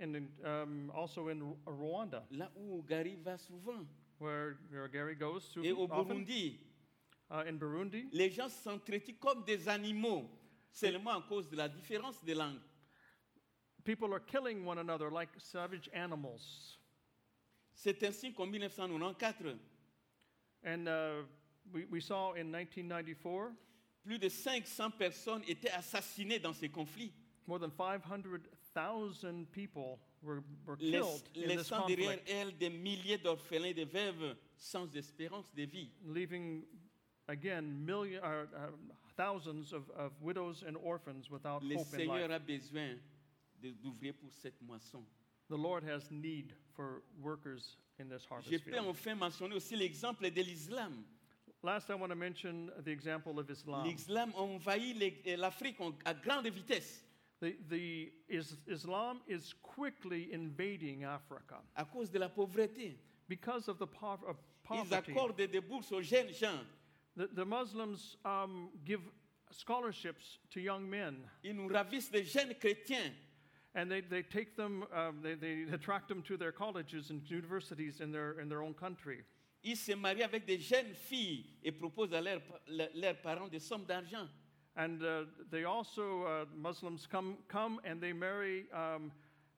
And 0.00 0.16
in, 0.16 0.28
um, 0.44 0.90
also 0.92 1.28
in 1.28 1.40
Ru- 1.40 1.58
Rwanda, 1.66 2.24
là 2.32 2.50
où 2.56 2.82
Gary 2.88 3.14
va 3.14 3.38
souvent, 3.38 3.86
where, 4.18 4.56
where 4.70 4.88
Gary 4.88 5.14
goes 5.14 5.48
to 5.50 5.62
et 5.62 5.70
au 5.70 5.84
often, 5.84 6.24
Burundi, 6.24 6.58
uh, 7.30 7.44
in 7.46 7.56
Burundi, 7.56 8.08
les 8.12 8.28
gens 8.28 8.48
s'entretuent 8.48 9.18
comme 9.20 9.44
des 9.44 9.68
animaux, 9.68 10.28
seulement 10.74 11.12
à 11.12 11.22
cause 11.22 11.48
de 11.48 11.56
la 11.56 11.68
différence 11.68 12.22
de 12.24 12.34
langue. 12.34 12.60
people 13.84 14.12
are 14.14 14.20
killing 14.20 14.64
one 14.64 14.78
another 14.78 15.10
like 15.10 15.28
savage 15.38 15.88
animals. 15.94 16.78
C'est 17.74 18.02
ainsi 18.02 18.32
qu'en 18.32 18.46
1994, 18.46 19.58
And 20.66 20.88
uh, 20.88 21.24
we, 21.72 21.84
we 21.90 22.00
saw 22.00 22.32
in 22.32 22.50
1994 22.50 23.52
plus 24.02 24.18
de 24.18 24.28
500 24.28 24.90
personnes 24.98 25.42
étaient 25.46 25.70
assassinées 25.70 26.38
dans 26.38 26.54
ces 26.54 26.68
conflits, 26.68 27.12
more 27.46 27.58
than 27.58 27.70
500,000 27.70 29.46
people 29.52 29.98
were, 30.22 30.42
were 30.66 30.76
killed 30.76 31.22
in 31.34 31.48
this 31.48 31.56
laissant 31.56 31.86
derrière 31.86 32.16
conflict, 32.16 32.30
elles 32.30 32.56
des 32.58 32.70
milliers 32.70 33.18
d'orphelins 33.18 33.68
et 33.68 33.74
de 33.74 33.84
veuves 33.84 34.36
sans 34.56 34.94
espérance 34.96 35.52
de 35.54 35.64
vie. 35.64 35.90
leaving 36.06 36.64
again 37.28 37.62
million, 37.62 38.22
uh, 38.22 38.46
uh, 38.54 38.70
thousands 39.16 39.72
of, 39.72 39.90
of 39.96 40.12
widows 40.20 40.62
and 40.66 40.76
orphans 40.82 41.30
without 41.30 41.62
Le 41.62 41.76
hope 41.76 41.86
in 41.92 41.98
Seigneur 41.98 42.28
life. 42.28 42.36
a 42.36 42.38
besoin 42.40 42.98
de- 43.62 43.72
d'ouvriers 43.82 44.12
pour 44.12 44.30
cette 44.32 44.60
moisson. 44.62 45.04
The 45.48 45.56
Lord 45.56 45.84
has 45.84 46.10
need 46.10 46.52
for 46.74 47.02
workers 47.20 47.76
in 47.98 48.08
this 48.08 48.24
harvest 48.28 48.50
Je 48.50 48.58
peux 48.58 48.70
field. 48.72 48.86
enfin 48.86 49.14
mentionner 49.14 49.54
aussi 49.54 49.76
l'exemple 49.76 50.30
de 50.30 50.42
l'islam. 50.42 51.04
Last, 51.62 51.88
I 51.88 51.94
want 51.94 52.08
to 52.10 52.14
mention 52.16 52.70
the 52.84 52.90
example 52.90 53.38
of 53.38 53.48
Islam. 53.50 53.84
L'islam 53.86 54.32
a 54.36 54.40
envahi 54.40 54.92
les- 54.94 55.22
eh, 55.24 55.36
l'Afrique 55.36 55.80
en- 55.80 55.92
à 56.04 56.12
grande 56.14 56.46
vitesse 56.48 57.02
The, 57.40 57.56
the 57.68 58.12
is, 58.28 58.56
Islam 58.66 59.20
is 59.28 59.52
quickly 59.62 60.32
invading 60.32 61.04
Africa 61.04 61.62
à 61.76 61.84
cause 61.84 62.10
de 62.10 62.18
la 62.18 62.28
pauvreté. 62.28 62.96
because 63.28 63.68
of 63.68 63.78
the 63.78 63.86
pov- 63.86 64.22
of 64.24 64.36
Ils 64.70 64.88
poverty. 64.88 65.10
accordent 65.12 65.36
des 65.50 65.60
bourses 65.60 65.92
aux 65.92 66.00
jeunes 66.02 66.32
gens. 66.32 66.64
The, 67.16 67.28
the 67.32 67.44
Muslims 67.44 68.16
um, 68.24 68.70
give 68.84 69.00
scholarships 69.50 70.38
to 70.50 70.60
young 70.60 70.88
men, 70.90 71.16
Ils 71.44 71.54
nous 71.54 71.68
ravissent 71.68 72.10
des 72.10 72.24
jeunes 72.24 72.54
chrétiens. 72.60 73.12
and 73.76 73.90
they, 73.90 74.00
they 74.00 74.22
take 74.22 74.56
them, 74.56 74.84
um, 74.94 75.20
they, 75.22 75.34
they 75.34 75.64
attract 75.72 76.08
them 76.08 76.22
to 76.22 76.36
their 76.36 76.52
colleges 76.52 77.10
and 77.10 77.22
universities 77.30 78.00
in 78.00 78.10
their, 78.12 78.38
in 78.40 78.48
their 78.48 78.62
own 78.62 78.74
country. 78.74 79.22
Ils 79.64 79.76
se 79.78 79.92
marient 79.96 80.22
avec 80.24 80.46
des 80.46 80.58
jeunes 80.58 80.94
filles 80.94 81.44
et 81.64 81.72
proposent 81.72 82.12
à 82.12 82.20
leurs, 82.22 82.40
pa- 82.40 82.60
le- 82.68 82.88
leurs 82.94 83.16
parents 83.22 83.48
des 83.50 83.58
sommes 83.60 83.84
d'argent. 83.86 84.28
And 84.76 85.02
uh, 85.04 85.24
they 85.50 85.64
also, 85.64 86.24
uh, 86.24 86.44
Muslims 86.54 87.06
come, 87.06 87.38
come 87.48 87.80
and 87.84 88.00
they 88.00 88.12
marry 88.12 88.66
um, 88.72 89.12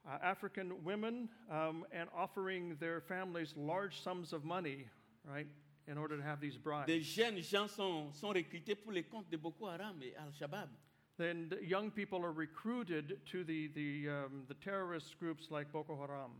uh, 0.07 0.17
African 0.23 0.83
women 0.83 1.27
um, 1.51 1.85
and 1.91 2.07
offering 2.15 2.77
their 2.79 3.01
families 3.01 3.53
large 3.57 3.99
sums 4.01 4.31
of 4.31 4.45
money, 4.45 4.85
right, 5.25 5.47
in 5.87 5.97
order 5.97 6.17
to 6.17 6.23
have 6.23 6.39
these 6.39 6.57
brides. 6.57 6.87
Des 6.87 7.01
jeunes 7.01 7.41
gens 7.41 7.69
sont, 7.69 8.11
sont 8.13 8.29
recrutés 8.33 8.75
pour 8.75 8.91
les 8.91 9.03
comptes 9.03 9.29
de 9.29 9.37
Boko 9.37 9.67
Haram 9.67 9.99
et 10.01 10.13
Al-Shabaab. 10.17 10.69
then 11.17 11.47
the 11.49 11.63
young 11.65 11.89
people 11.89 12.23
are 12.23 12.31
recruited 12.31 13.19
to 13.25 13.43
the, 13.43 13.69
the, 13.73 14.07
um, 14.07 14.43
the 14.47 14.53
terrorist 14.55 15.17
groups 15.19 15.49
like 15.49 15.71
Boko 15.71 15.95
Haram. 15.95 16.31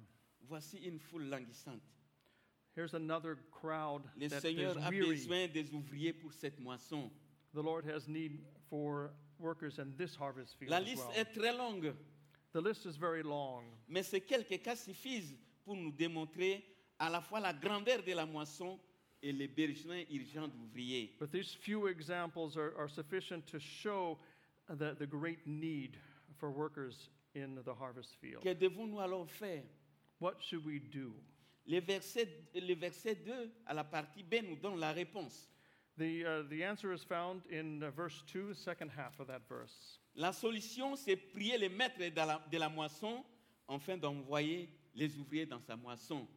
Voici 0.47 0.77
une 0.85 0.99
foule 0.99 1.23
languissante. 1.29 1.81
Here's 2.75 2.93
another 2.93 3.39
crowd 3.51 4.03
Le 4.19 4.27
that 4.29 4.41
Seigneur 4.43 4.69
is 4.71 4.77
a 4.77 4.89
weary. 4.91 5.15
besoin 5.15 5.47
des 5.51 5.73
ouvriers 5.73 6.13
pour 6.13 6.31
cette 6.31 6.59
moisson. 6.59 7.09
The 7.55 7.61
Lord 7.61 7.85
has 7.85 8.07
need 8.07 8.39
for 8.69 9.09
workers 9.39 9.79
in 9.79 9.93
this 9.97 10.15
harvest 10.15 10.55
field 10.59 10.69
La 10.71 10.77
as 10.77 10.83
liste 10.85 11.07
well. 11.07 11.17
est 11.17 11.33
très 11.33 11.57
longue, 11.57 11.93
The 12.53 12.61
list 12.61 12.85
is 12.85 12.95
very 12.97 13.23
long, 13.23 13.63
mais 13.89 14.03
ces 14.03 14.21
quelques 14.21 14.61
cas 14.63 14.75
suffisent 14.75 15.35
pour 15.65 15.75
nous 15.75 15.91
démontrer 15.91 16.63
à 16.99 17.09
la 17.09 17.19
fois 17.21 17.39
la 17.39 17.53
grandeur 17.53 18.03
de 18.03 18.13
la 18.13 18.25
moisson 18.25 18.79
et 19.23 19.31
les 19.31 19.47
besoins 19.47 20.03
urgents 20.11 20.47
d'ouvriers. 20.47 21.15
but 21.19 21.31
these 21.31 21.53
few 21.53 21.87
examples 21.87 22.57
are, 22.57 22.73
are 22.77 22.87
sufficient 22.87 23.45
to 23.47 23.59
show 23.59 24.17
the, 24.69 24.95
the 24.99 25.07
great 25.07 25.45
need 25.45 25.97
for 26.37 26.51
workers 26.51 27.09
in 27.35 27.55
the 27.65 27.73
harvest 27.73 28.15
field. 28.21 28.43
Que 28.43 28.53
devons-nous 28.53 28.99
alors 28.99 29.27
faire? 29.27 29.63
What 30.19 30.35
should 30.41 30.65
we 30.65 30.79
do? 30.79 31.13
le 31.67 31.81
verset, 31.81 32.27
le 32.55 32.75
verset 32.75 33.15
2 33.15 33.51
à 33.65 33.73
la 33.73 33.83
partie 33.83 34.23
B 34.23 34.35
nous 34.43 34.55
donne 34.55 34.79
la 34.79 34.93
réponse. 34.93 35.49
The, 35.97 36.23
uh, 36.23 36.43
the 36.49 36.63
answer 36.63 36.93
is 36.93 37.03
found 37.03 37.41
in 37.49 37.83
uh, 37.83 37.91
verse 37.91 38.23
2, 38.27 38.49
the 38.49 38.55
second 38.55 38.91
half 38.95 39.19
of 39.19 39.27
that 39.27 39.41
verse. 39.49 39.99
La 40.15 40.31
solution, 40.31 40.95
c'est 40.95 41.15
prier 41.15 41.57
le 41.57 41.69
maître 41.69 41.97
de 41.97 42.15
la, 42.15 42.41
de 42.51 42.57
la 42.57 42.69
moisson 42.69 43.23
afin 43.67 43.97
d'envoyer 43.97 44.69
les 44.95 45.17
ouvriers 45.17 45.45
dans 45.45 45.59
sa 45.59 45.75
moisson. 45.75 46.27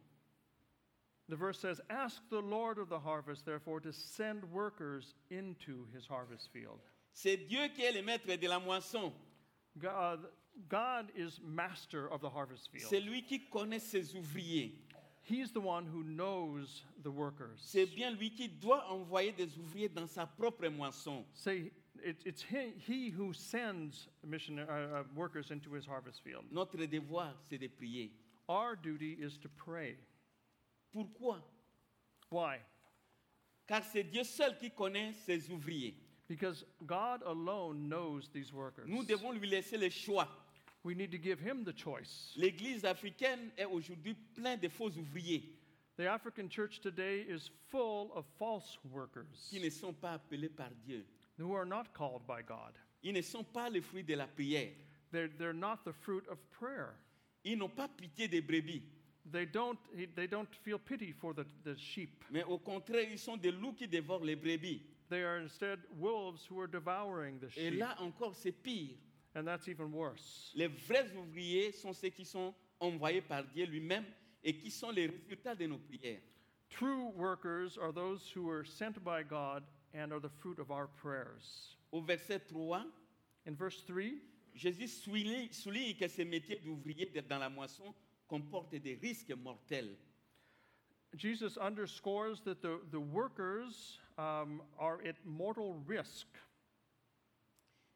The 1.31 1.37
verse 1.37 1.59
says, 1.59 1.79
Ask 1.89 2.21
the 2.29 2.41
Lord 2.41 2.77
of 2.77 2.89
the 2.89 2.99
harvest, 2.99 3.45
therefore, 3.45 3.79
to 3.79 3.93
send 3.93 4.43
workers 4.51 5.15
into 5.29 5.87
his 5.95 6.05
harvest 6.05 6.49
field. 6.51 6.81
C'est 7.13 7.47
Dieu 7.47 7.69
qui 7.73 7.83
est 7.85 7.93
le 7.93 8.01
maître 8.01 8.27
de 8.37 8.47
la 8.49 8.59
moisson. 8.59 9.13
God, 9.79 10.19
God 10.67 11.05
is 11.15 11.39
master 11.41 12.11
of 12.11 12.19
the 12.19 12.29
harvest 12.29 12.67
C'est 12.75 12.99
field. 12.99 13.05
lui 13.05 13.21
qui 13.21 13.47
connaît 13.49 13.79
ses 13.79 14.13
ouvriers. 14.13 14.73
He's 15.21 15.53
the 15.53 15.61
one 15.61 15.85
who 15.85 16.03
knows 16.03 16.83
the 17.01 17.11
workers. 17.11 17.61
C'est 17.63 17.85
bien 17.85 18.11
lui 18.11 18.31
qui 18.31 18.49
doit 18.49 18.85
envoyer 18.89 19.31
des 19.31 19.57
ouvriers 19.57 19.87
dans 19.87 20.09
sa 20.09 20.25
propre 20.25 20.67
moisson. 20.67 21.23
Say, 21.33 21.71
it, 22.03 22.17
it's 22.25 22.43
he, 22.43 22.73
he 22.77 23.09
who 23.09 23.31
sends 23.31 24.09
uh, 24.25 24.61
uh, 24.61 25.03
workers 25.15 25.49
into 25.49 25.71
his 25.71 25.85
harvest 25.85 26.21
field. 26.25 26.43
Notre 26.51 26.85
devoir, 26.85 27.35
c'est 27.49 27.57
de 27.57 27.69
prier. 27.69 28.11
Our 28.49 28.75
duty 28.75 29.13
is 29.13 29.37
to 29.37 29.47
pray. 29.47 29.95
Pourquoi? 30.91 31.41
Why? 32.29 32.57
Car 33.67 33.83
c'est 33.83 34.03
Dieu 34.03 34.23
seul 34.23 34.57
qui 34.57 34.71
connaît 34.71 35.13
ses 35.25 35.49
ouvriers. 35.49 35.95
Because 36.27 36.65
God 36.85 37.21
alone 37.25 37.89
knows 37.89 38.29
these 38.33 38.53
workers. 38.53 38.85
Nous 38.87 39.03
devons 39.03 39.31
lui 39.31 39.49
laisser 39.49 39.77
le 39.77 39.89
choix. 39.89 40.27
We 40.83 40.95
need 40.95 41.11
to 41.11 41.17
give 41.17 41.39
him 41.39 41.63
the 41.63 41.73
choice. 41.73 42.33
L'Église 42.37 42.85
africaine 42.85 43.51
est 43.57 43.65
aujourd'hui 43.65 44.15
pleine 44.35 44.59
de 44.59 44.69
faux 44.69 44.89
ouvriers 44.97 45.43
The 45.97 46.07
African 46.07 46.49
church 46.49 46.79
today 46.79 47.19
is 47.19 47.51
full 47.69 48.11
of 48.15 48.25
false 48.39 48.79
workers 48.91 49.27
qui 49.49 49.59
ne 49.59 49.69
sont 49.69 49.93
pas 49.93 50.13
appelés 50.13 50.49
par 50.49 50.69
Dieu. 50.85 51.05
who 51.37 51.53
are 51.53 51.65
not 51.65 51.93
called 51.93 52.25
by 52.27 52.41
God. 52.41 52.73
Ils 53.03 53.13
ne 53.13 53.21
sont 53.21 53.43
pas 53.43 53.69
le 53.69 53.81
fruit 53.81 54.03
de 54.03 54.15
la 54.15 54.27
prière. 54.27 54.71
They're, 55.11 55.29
they're 55.37 55.53
not 55.53 55.83
the 55.83 55.93
fruit 55.93 56.23
of 56.29 56.37
prayer. 56.51 56.93
Ils 57.43 57.57
n'ont 57.57 57.69
pas 57.69 57.87
pitié 57.87 58.27
des 58.27 58.41
brebis, 58.41 58.83
They 59.29 59.45
don't, 59.45 59.77
they 60.15 60.27
don't 60.27 60.49
feel 60.63 60.79
pity 60.79 61.11
for 61.11 61.33
the, 61.33 61.45
the 61.63 61.75
sheep. 61.77 62.23
mais 62.31 62.43
au 62.43 62.57
contraire, 62.57 63.07
ils 63.11 63.19
sont 63.19 63.37
des 63.37 63.51
loups 63.51 63.73
qui 63.73 63.87
dévorent 63.87 64.23
les 64.25 64.35
brebis. 64.35 64.81
They 65.09 65.23
are 65.23 65.37
instead 65.37 65.79
wolves 65.99 66.45
who 66.49 66.59
are 66.59 66.67
devouring 66.67 67.39
the 67.39 67.47
Et 67.57 67.71
sheep. 67.71 67.79
là 67.79 67.95
encore, 67.99 68.33
c'est 68.35 68.51
pire. 68.51 68.95
And 69.35 69.45
that's 69.45 69.67
even 69.67 69.91
worse. 69.91 70.51
Les 70.55 70.67
vrais 70.67 71.11
ouvriers 71.15 71.71
sont 71.71 71.93
ceux 71.93 72.09
qui 72.09 72.25
sont 72.25 72.53
envoyés 72.79 73.21
par 73.21 73.43
Dieu 73.45 73.65
lui-même 73.65 74.05
et 74.43 74.57
qui 74.57 74.71
sont 74.71 74.91
les 74.91 75.07
résultats 75.07 75.55
de 75.55 75.67
nos 75.67 75.77
prières. 75.77 76.19
True 76.69 77.11
workers 77.15 77.77
are 77.77 77.93
those 77.93 78.29
who 78.35 78.49
are 78.49 78.65
sent 78.65 79.03
by 79.03 79.23
God 79.23 79.63
and 79.93 80.11
are 80.11 80.19
the 80.19 80.31
fruit 80.39 80.57
of 80.59 80.71
our 80.71 80.87
prayers. 80.87 81.77
Au 81.91 82.01
verset 82.01 82.47
3, 82.49 82.85
In 83.47 83.53
verse 83.55 83.83
3, 83.85 84.19
Jésus 84.53 84.87
souligne, 84.87 85.49
souligne 85.51 85.95
que 85.95 86.07
ce 86.07 86.21
métier 86.23 86.59
d'ouvrier 86.63 87.11
dans 87.27 87.39
la 87.39 87.49
moisson 87.49 87.93
comporte 88.35 88.75
des 88.81 88.95
risques 88.95 89.35
mortels. 89.43 89.97
Jesus 91.17 91.57
underscores 91.57 92.39
that 92.45 92.61
the, 92.61 92.79
the 92.91 92.99
workers 92.99 93.99
um, 94.17 94.61
are 94.79 94.99
at 95.05 95.15
mortal 95.25 95.75
risk. 95.85 96.27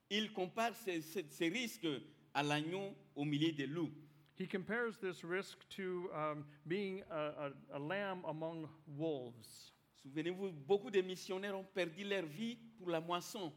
Il 0.10 0.34
compare 0.34 0.76
ces, 0.76 1.02
ces- 1.02 1.26
ces 1.30 1.48
risques 1.50 1.88
à 2.34 2.44
l'agneau 2.44 2.94
au 3.16 3.24
milieu 3.24 3.54
des 3.54 3.68
loups. 3.68 3.92
He 4.38 4.46
compares 4.46 4.98
this 5.00 5.24
risk 5.24 5.58
to 5.78 6.10
um, 6.14 6.44
being 6.68 7.02
a, 7.10 7.48
a, 7.48 7.78
a 7.78 7.80
lamb 7.80 8.26
among 8.28 8.68
wolves. 8.98 9.72
Souvenez-vous, 10.04 10.52
beaucoup 10.68 10.92
de 10.92 11.02
missionnaires 11.02 11.56
ont 11.58 11.66
perdu 11.74 12.04
leur 12.04 12.24
vie 12.26 12.58
pour 12.78 12.90
la 12.90 13.00
moisson. 13.00 13.54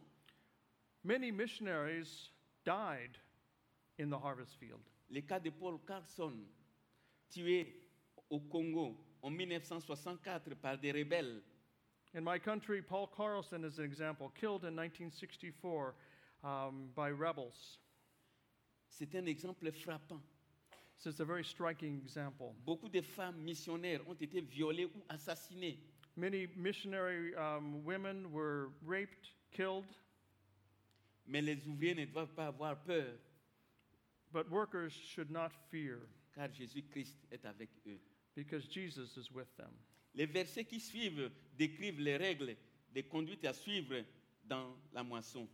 Many 1.02 1.32
missionaries 1.32 2.30
died 2.64 3.18
in 3.98 4.08
the 4.08 4.18
harvest 4.18 4.54
field. 4.60 4.80
Le 5.10 5.20
cas 5.22 5.40
de 5.40 5.50
Paul 5.50 5.80
Carlson, 5.86 6.32
tué 7.30 7.74
au 8.30 8.40
Congo 8.40 8.96
en 9.22 9.30
1964 9.30 10.54
par 10.56 10.78
des 10.78 10.92
rebelles. 10.92 11.42
In 12.14 12.24
my 12.24 12.38
country, 12.38 12.80
Paul 12.80 13.06
Carlson 13.14 13.64
is 13.64 13.78
an 13.78 13.84
example, 13.84 14.32
killed 14.34 14.64
in 14.64 14.74
1964 14.74 15.94
um, 16.42 16.90
by 16.94 17.10
rebels. 17.10 17.78
C'est 18.88 19.14
un 19.14 19.26
exemple 19.26 19.70
frappant. 19.70 20.20
Is 21.06 21.20
a 21.20 21.24
very 21.24 21.44
striking 21.44 21.96
example. 21.96 22.56
Beaucoup 22.66 22.88
de 22.88 23.00
femmes 23.00 23.38
missionnaires 23.44 24.00
ont 24.08 24.20
été 24.20 24.40
violées 24.40 24.86
ou 24.86 25.02
assassinées. 25.08 25.78
Many 26.16 26.48
missionary 26.56 27.34
um, 27.36 27.84
women 27.84 28.32
were 28.32 28.72
raped, 28.84 29.30
killed, 29.52 29.86
Mais 31.28 31.42
les 31.42 31.66
ouvriers 31.66 31.94
ne 31.94 32.06
doivent 32.06 32.34
pas 32.34 32.46
avoir 32.46 32.74
peur, 32.84 33.12
but 34.32 34.50
workers 34.50 34.92
should 34.92 35.30
not 35.30 35.52
fear 35.70 36.00
car 36.34 36.52
Jésus-Christ 36.52 37.18
est 37.30 37.44
avec 37.44 37.70
eux. 37.86 37.98
because 38.34 38.66
Jesus 38.68 39.16
is 39.16 39.30
with 39.32 39.48
them. 39.56 39.72
Les 40.14 40.26
versets 40.26 40.64
qui 40.64 40.80
suivent 40.80 41.30
décrivent 41.56 42.00
les 42.00 42.16
règles 42.16 42.56
de 42.94 43.00
conduite 43.02 43.44
à 43.44 43.52
suivre 43.52 44.04
dans 44.44 44.76
la 44.92 45.02
moisson. 45.02 45.48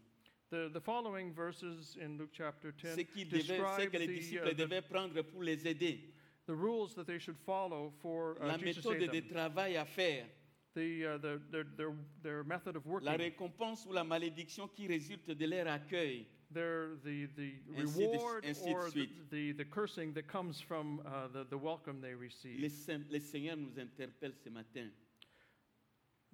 The, 0.51 0.71
the 0.73 0.81
following 0.81 1.33
verses 1.33 1.97
in 2.01 2.19
Luke 2.19 2.31
chapter 2.33 2.73
10 2.73 2.95
Ce, 2.95 3.01
qui 3.01 3.25
devait- 3.25 3.43
ce 3.43 3.53
describe 3.53 3.91
que 3.91 3.99
les 3.99 4.07
the, 4.07 4.11
disciples 4.11 4.51
uh, 4.53 4.55
devaient 4.55 4.83
prendre 4.83 5.23
pour 5.23 5.43
les 5.43 5.67
aider. 5.67 6.13
the 6.47 6.55
rules 6.55 6.95
that 6.95 7.07
they 7.07 7.19
should 7.19 7.39
follow 7.39 7.93
for 8.03 8.37
uh, 8.41 8.47
La 8.47 8.59
Jesus 8.59 8.85
méthode 8.85 9.11
de 9.11 9.21
travail 9.21 9.77
à 9.77 9.85
faire. 9.87 10.27
The, 10.75 11.05
uh, 11.05 11.19
the, 11.19 11.41
their, 11.51 11.65
their, 11.77 11.93
their 12.23 12.45
method 12.45 12.77
of 12.77 12.85
La 13.03 13.17
récompense 13.17 13.87
ou 13.87 13.93
la 13.93 14.05
malédiction 14.05 14.69
qui 14.69 14.87
résulte 14.87 15.31
de 15.31 15.47
leur 15.47 15.69
accueil. 15.69 16.27
The, 16.55 17.29
the 17.37 17.53
Ainsi 17.77 17.99
de- 17.99 18.07
reward 18.07 18.45
ainsi 18.45 18.65
de 18.65 18.73
or 18.75 18.91
the, 18.91 19.09
the, 19.31 19.53
the 19.53 19.65
cursing 19.65 20.13
that 20.15 20.27
comes 20.29 20.61
from 20.61 21.01
uh, 21.07 21.29
the, 21.33 21.45
the 21.51 21.59
welcome 21.59 22.01
they 22.01 22.15
receive. 22.15 22.61
Le, 22.61 22.71
le 23.11 23.21
Seigneur 23.21 23.57
nous 23.57 23.79
interpelle 23.79 24.33
ce 24.43 24.49
matin. 24.51 24.91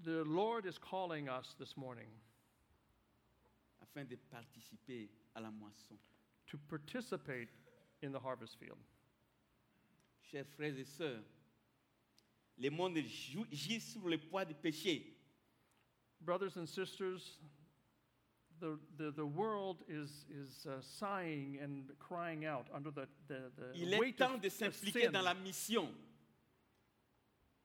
The 0.04 0.24
Lord 0.24 0.66
is 0.66 0.78
calling 0.78 1.28
us 1.28 1.54
this 1.58 1.76
morning 1.76 2.08
afin 3.82 4.06
de 4.08 4.16
participer 4.30 5.08
à 5.36 5.42
la 5.42 5.50
moisson. 5.50 5.98
to 6.50 6.58
participate 6.68 7.48
in 8.02 8.12
the 8.12 8.18
harvest 8.18 8.56
field. 8.58 8.78
Chers 10.30 10.46
frères 10.56 10.76
et 10.78 10.84
sœurs, 10.84 11.22
le 12.58 12.70
monde 12.70 12.96
gît 13.52 13.80
sur 13.80 14.08
le 14.08 14.18
poids 14.18 14.44
du 14.44 14.54
péché. 14.54 15.16
Brothers 16.20 16.56
and 16.56 16.66
sisters, 16.68 17.38
the, 18.60 18.78
the, 18.96 19.10
the 19.10 19.26
world 19.26 19.78
is, 19.88 20.26
is 20.30 20.66
uh, 20.66 20.80
sighing 20.80 21.58
and 21.62 21.84
crying 21.98 22.44
out 22.44 22.66
under 22.74 22.90
the, 22.90 23.08
the, 23.28 23.50
the 23.56 23.74
Il 23.74 23.92
est 23.94 23.98
weight 23.98 24.18
temps 24.18 24.34
of, 24.34 24.40
de 24.40 24.48
s'impliquer 24.48 25.04
sin. 25.04 25.12
dans 25.12 25.24
la 25.24 25.34
mission. 25.34 25.88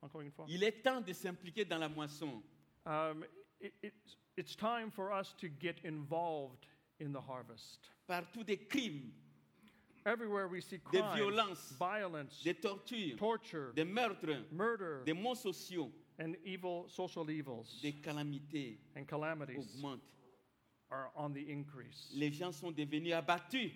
Encore 0.02 0.22
une 0.22 0.32
fois. 0.32 0.46
Il 0.48 0.64
est 0.64 0.84
temps 0.84 1.02
de 1.02 1.14
s'impliquer 1.14 1.66
dans 1.66 1.80
la 1.80 1.90
moisson. 1.90 2.42
Um, 2.86 3.24
it, 3.60 3.74
it's, 3.82 4.18
it's 4.38 4.56
time 4.56 4.92
for 4.92 5.12
us 5.12 5.34
to 5.40 5.50
get 5.50 5.78
involved 5.84 6.66
in 7.00 7.12
the 7.12 7.22
harvest. 7.22 7.90
Partout 8.08 8.46
des 8.46 8.58
crimes, 8.58 9.12
Everywhere 10.08 10.48
we 10.48 10.62
see 10.62 10.78
des 10.92 11.00
crime, 11.02 11.16
violences, 11.16 11.74
violence, 11.80 12.44
des 12.44 12.54
tortures, 12.54 13.18
torture, 13.18 13.74
des 13.74 13.84
meurtres, 13.84 14.46
murder, 14.52 15.04
des 15.04 15.14
maux 15.14 15.34
sociaux, 15.34 15.92
and 16.20 16.36
evil 16.46 16.86
social 16.88 17.28
evils 17.30 17.82
des 17.82 17.94
calamités 17.94 18.78
and 18.96 19.08
calamities 19.08 19.58
augmentent. 19.58 20.15
Are 20.92 21.12
on 21.16 21.34
the 21.34 21.50
increase. 21.50 22.12
Les 22.14 22.32
gens 22.32 22.52
sont 22.52 22.72
devenus 22.72 23.14
abattus 23.14 23.72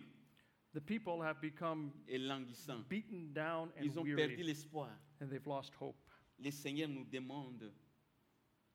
The 0.73 0.79
people 0.81 1.19
have 1.23 1.41
become 1.41 1.91
et 2.07 2.19
languissants. 2.19 2.83
beaten 2.87 3.33
down 3.33 3.71
and 3.75 3.83
Ils 3.83 3.97
ont 3.97 4.03
perdu 4.03 4.15
weary, 4.35 4.43
l'espoir. 4.43 4.89
and 5.19 5.27
they've 5.29 5.47
lost 5.47 5.73
hope. 5.79 5.97
Le 6.37 6.51
Seigneur 6.51 6.87
nous 6.87 7.05
demande 7.05 7.71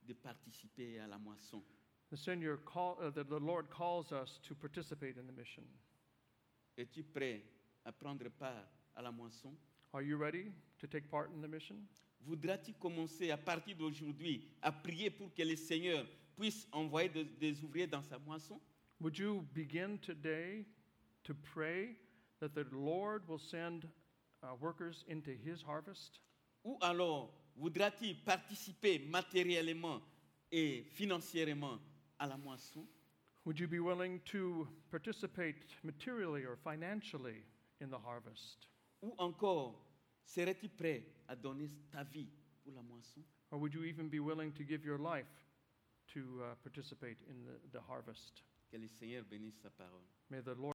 de 0.03 0.12
participer 0.14 0.99
à 0.99 1.07
la 1.07 1.18
moisson. 1.18 1.62
The 2.11 2.16
Seigneur 2.16 2.59
call, 2.64 2.97
uh, 3.01 3.11
the, 3.11 3.25
the 3.25 3.38
Lord 3.40 3.70
calls 3.70 4.12
us 4.12 4.40
to 4.42 4.55
participate 4.55 5.16
in 5.16 5.27
the 5.27 5.33
mission. 5.33 5.62
Es-tu 6.77 7.05
prêt 7.05 7.42
à 7.85 7.92
prendre 7.92 8.29
part 8.29 8.66
à 8.97 9.01
la 9.03 9.12
moisson? 9.12 9.55
Are 9.92 10.03
you 10.03 10.16
ready 10.18 10.51
to 10.79 10.88
take 10.88 11.09
part 11.09 11.31
in 11.33 11.40
the 11.40 11.49
mission? 11.49 11.77
Voudras-tu 12.23 12.73
commencer 12.75 13.31
à 13.31 13.37
partir 13.37 13.77
d'aujourd'hui 13.77 14.49
à 14.62 14.73
prier 14.73 15.11
pour 15.11 15.33
que 15.33 15.42
le 15.42 15.55
Seigneur 15.57 16.05
puisse 16.37 16.66
envoyer 16.73 17.09
de- 17.09 17.25
des 17.40 17.62
ouvriers 17.62 17.87
dans 17.87 18.03
sa 18.03 18.18
moisson 18.18 18.61
Would 19.01 19.18
you 19.18 19.47
begin 19.55 19.99
today 19.99 20.64
to 21.25 21.35
pray 21.35 21.97
that 22.40 22.55
the 22.55 22.64
Lord 22.73 23.27
will 23.29 23.38
send 23.40 23.88
uh, 24.42 24.55
workers 24.61 25.05
into 25.09 25.31
His 25.33 25.62
harvest? 25.62 26.20
Ou 26.64 26.79
alors 26.81 27.31
voudras-tu 27.57 28.14
participer 28.25 28.99
matériellement 29.11 30.01
et 30.53 30.85
financièrement 30.94 31.79
à 32.18 32.27
la 32.27 32.37
moisson 32.37 32.87
Would 33.44 33.59
you 33.59 33.68
be 33.68 33.79
willing 33.81 34.20
to 34.27 34.66
participate 34.90 35.77
materially 35.83 36.44
or 36.47 36.57
financially 36.57 37.44
in 37.81 37.90
the 37.90 37.99
harvest? 37.99 38.68
Ou 39.03 39.12
encore 39.18 39.75
serais-tu 40.25 40.68
prêt 40.68 41.05
à 41.29 41.37
donner 41.37 41.68
ta 41.90 42.05
vie 42.05 42.29
pour 42.62 42.73
la 42.75 42.83
moisson 42.83 43.23
Or 43.51 43.59
would 43.59 43.75
you 43.75 43.85
even 43.85 44.09
be 44.09 44.18
willing 44.20 44.53
to 44.53 44.64
give 44.64 44.85
your 44.85 44.99
life 44.99 45.27
to 46.14 46.42
uh, 46.42 46.55
participate 46.62 47.18
in 47.29 47.44
the, 47.44 47.79
the 47.79 47.81
harvest? 47.81 48.42
Que 48.70 48.79
le 48.79 48.88
Seigneur 48.88 49.22
bénisse 49.22 49.61
sa 49.62 49.68
parole. 49.70 50.09
May 50.31 50.40
the 50.40 50.55
Lord 50.55 50.72